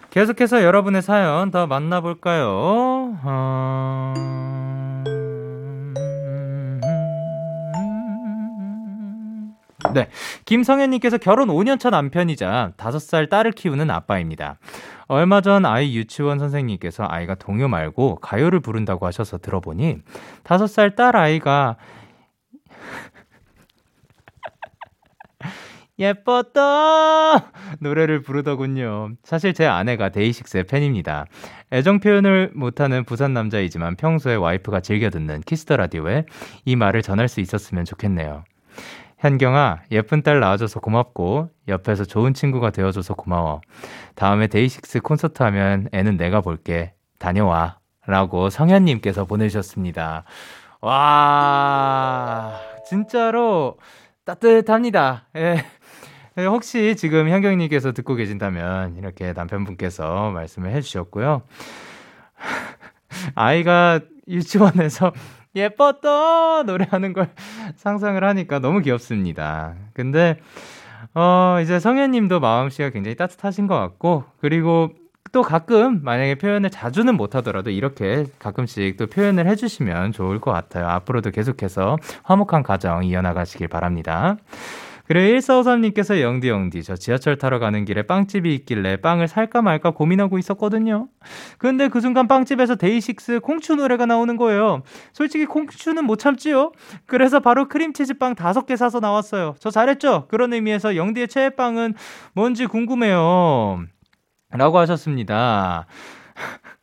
[0.09, 3.19] 계속해서 여러분의 사연 더 만나볼까요?
[3.23, 4.62] 어...
[9.93, 10.09] 네.
[10.45, 14.57] 김성현님께서 결혼 5년차 남편이자 5살 딸을 키우는 아빠입니다.
[15.07, 19.97] 얼마 전 아이 유치원 선생님께서 아이가 동요 말고 가요를 부른다고 하셔서 들어보니
[20.43, 21.77] 5살 딸 아이가
[25.99, 29.11] 예뻤다 노래를 부르더군요.
[29.23, 31.25] 사실 제 아내가 데이식스의 팬입니다.
[31.71, 36.25] 애정 표현을 못하는 부산 남자이지만 평소에 와이프가 즐겨 듣는 Kiss the Radio에
[36.65, 38.43] 이 말을 전할 수 있었으면 좋겠네요.
[39.23, 43.61] 현경아, 예쁜 딸 낳아줘서 고맙고, 옆에서 좋은 친구가 되어줘서 고마워.
[44.15, 46.91] 다음에 데이식스 콘서트 하면 애는 내가 볼게.
[47.19, 47.77] 다녀와.
[48.05, 50.25] 라고 성현님께서 보내주셨습니다.
[50.81, 53.77] 와, 진짜로
[54.25, 55.29] 따뜻합니다.
[55.37, 55.63] 예.
[56.43, 61.43] 혹시 지금 현경님께서 듣고 계신다면 이렇게 남편분께서 말씀을 해주셨고요.
[63.35, 65.13] 아이가 유치원에서
[65.55, 67.29] 예뻤다 노래하는 걸
[67.77, 69.75] 상상을 하니까 너무 귀엽습니다.
[69.93, 70.39] 근데
[71.13, 74.91] 어 이제 성현님도 마음씨가 굉장히 따뜻하신 것 같고 그리고
[75.31, 80.87] 또 가끔 만약에 표현을 자주는 못하더라도 이렇게 가끔씩 또 표현을 해주시면 좋을 것 같아요.
[80.87, 84.37] 앞으로도 계속해서 화목한 가정 이어나가시길 바랍니다.
[85.05, 90.39] 그래 1453님께서 영디 영디 저 지하철 타러 가는 길에 빵집이 있길래 빵을 살까 말까 고민하고
[90.39, 91.09] 있었거든요.
[91.57, 94.81] 근데 그 순간 빵집에서 데이식스 콩추 노래가 나오는 거예요.
[95.11, 96.71] 솔직히 콩추는 못 참지요.
[97.05, 99.55] 그래서 바로 크림치즈 빵 다섯 개 사서 나왔어요.
[99.59, 100.27] 저 잘했죠?
[100.29, 101.95] 그런 의미에서 영디의 최애 빵은
[102.33, 103.83] 뭔지 궁금해요.
[104.51, 105.85] 라고 하셨습니다.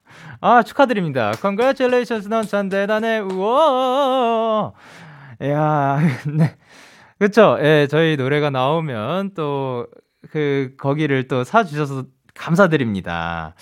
[0.43, 1.33] 아, 축하드립니다.
[1.41, 3.19] Congratulations, 넌 참 대단해.
[3.19, 4.73] 우와.
[5.45, 6.57] 야, 네.
[7.21, 7.59] 그쵸.
[7.61, 9.87] 예, 저희 노래가 나오면 또,
[10.31, 12.05] 그, 거기를 또 사 주셔서
[12.35, 13.55] 감사드립니다.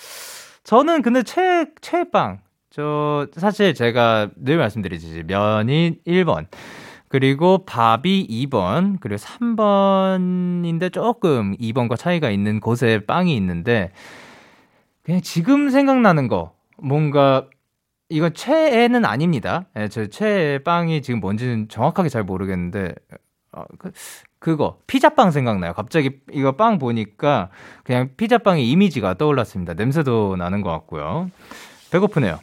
[0.63, 2.39] 저는 근데 최, 최빵.
[2.69, 5.23] 저, 사실 제가 늘 말씀드리지.
[5.27, 6.47] 면이 1번.
[7.09, 8.97] 그리고 밥이 2번.
[9.01, 13.91] 그리고 3번인데 조금 2번과 차이가 있는 곳에 빵이 있는데,
[15.03, 16.53] 그냥 지금 생각나는 거.
[16.77, 17.45] 뭔가,
[18.09, 19.67] 이건 최애는 아닙니다.
[19.77, 22.95] 예, 저 최애 빵이 지금 뭔지는 정확하게 잘 모르겠는데,
[23.59, 23.91] 어, 그,
[24.39, 25.73] 그거 피자빵 생각나요.
[25.73, 27.49] 갑자기 이거 빵 보니까
[27.83, 29.73] 그냥 피자빵의 이미지가 떠올랐습니다.
[29.73, 31.29] 냄새도 나는 것 같고요.
[31.91, 32.39] 배고프네요.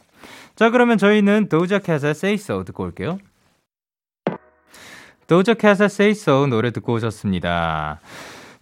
[0.55, 3.19] 자, 그러면 저희는 도자 캣의 Say So 듣고 올게요.
[5.27, 7.99] 캣의 Say So 노래 듣고 오셨습니다.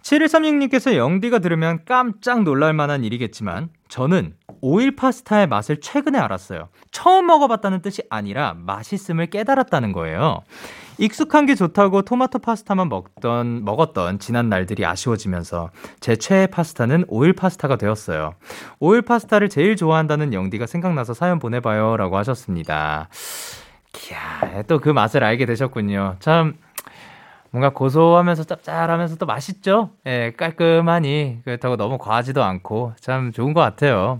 [0.02, 6.68] 7136님께서 영디가 들으면 깜짝 놀랄 만한 일이겠지만 저는 오일 파스타의 맛을 최근에 알았어요.
[6.92, 10.42] 처음 먹어봤다는 뜻이 아니라 맛있음을 깨달았다는 거예요.
[10.98, 15.70] 익숙한 게 좋다고 토마토 파스타만 먹던 먹었던 지난 날들이 아쉬워지면서
[16.00, 18.34] 제 최애 파스타는 오일 파스타가 되었어요.
[18.80, 23.08] 오일 파스타를 제일 좋아한다는 영디가 생각나서 사연 보내봐요라고 하셨습니다.
[24.10, 26.16] 이야, 또 그 맛을 알게 되셨군요.
[26.20, 26.54] 참
[27.50, 29.90] 뭔가 고소하면서 짭짤하면서 또 맛있죠?
[30.06, 34.18] 예, 깔끔하니 그렇다고 너무 과하지도 않고 참 좋은 것 같아요.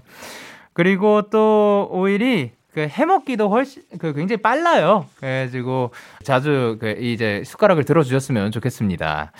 [0.72, 5.06] 그리고 또 오일이 그 해먹기도 훨씬 그 굉장히 빨라요.
[5.16, 9.32] 그래가지고 자주 그 이제 숟가락을 들어주셨으면 좋겠습니다.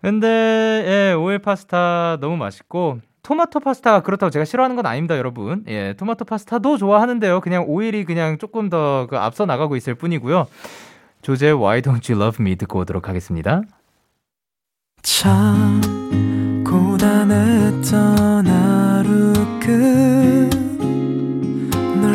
[0.00, 0.26] 근데
[0.86, 5.62] 예, 오일 파스타 너무 맛있고 토마토 파스타가 그렇다고 제가 싫어하는 건 아닙니다, 여러분.
[5.68, 7.42] 예, 토마토 파스타도 좋아하는데요.
[7.42, 10.46] 그냥 오일이 그냥 조금 더 그 앞서 나가고 있을 뿐이고요.
[11.20, 13.60] 조제 Why Don't You Love Me 듣고 오도록 하겠습니다.
[15.02, 15.82] 참
[16.66, 20.53] 고단했던 하루 끝널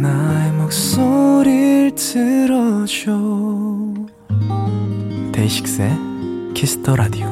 [0.00, 3.12] 나의 목소리를 들어줘
[5.30, 5.90] DAY6의
[6.54, 7.26] Kiss the Radio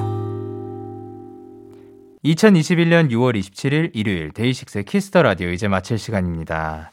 [2.25, 6.93] 2021년 6월 27일 일요일 DAY6의 Kiss the Radio 이제 마칠 시간입니다.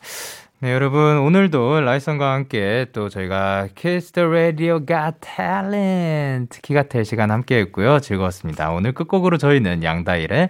[0.60, 7.32] 네, 여러분 오늘도 라이선과 함께 또 저희가 Kiss the Radio 가 탤런트 키가 될 시간
[7.32, 8.00] 함께 했고요.
[8.00, 8.72] 즐거웠습니다.
[8.72, 10.50] 오늘 끝곡으로 저희는 양다일의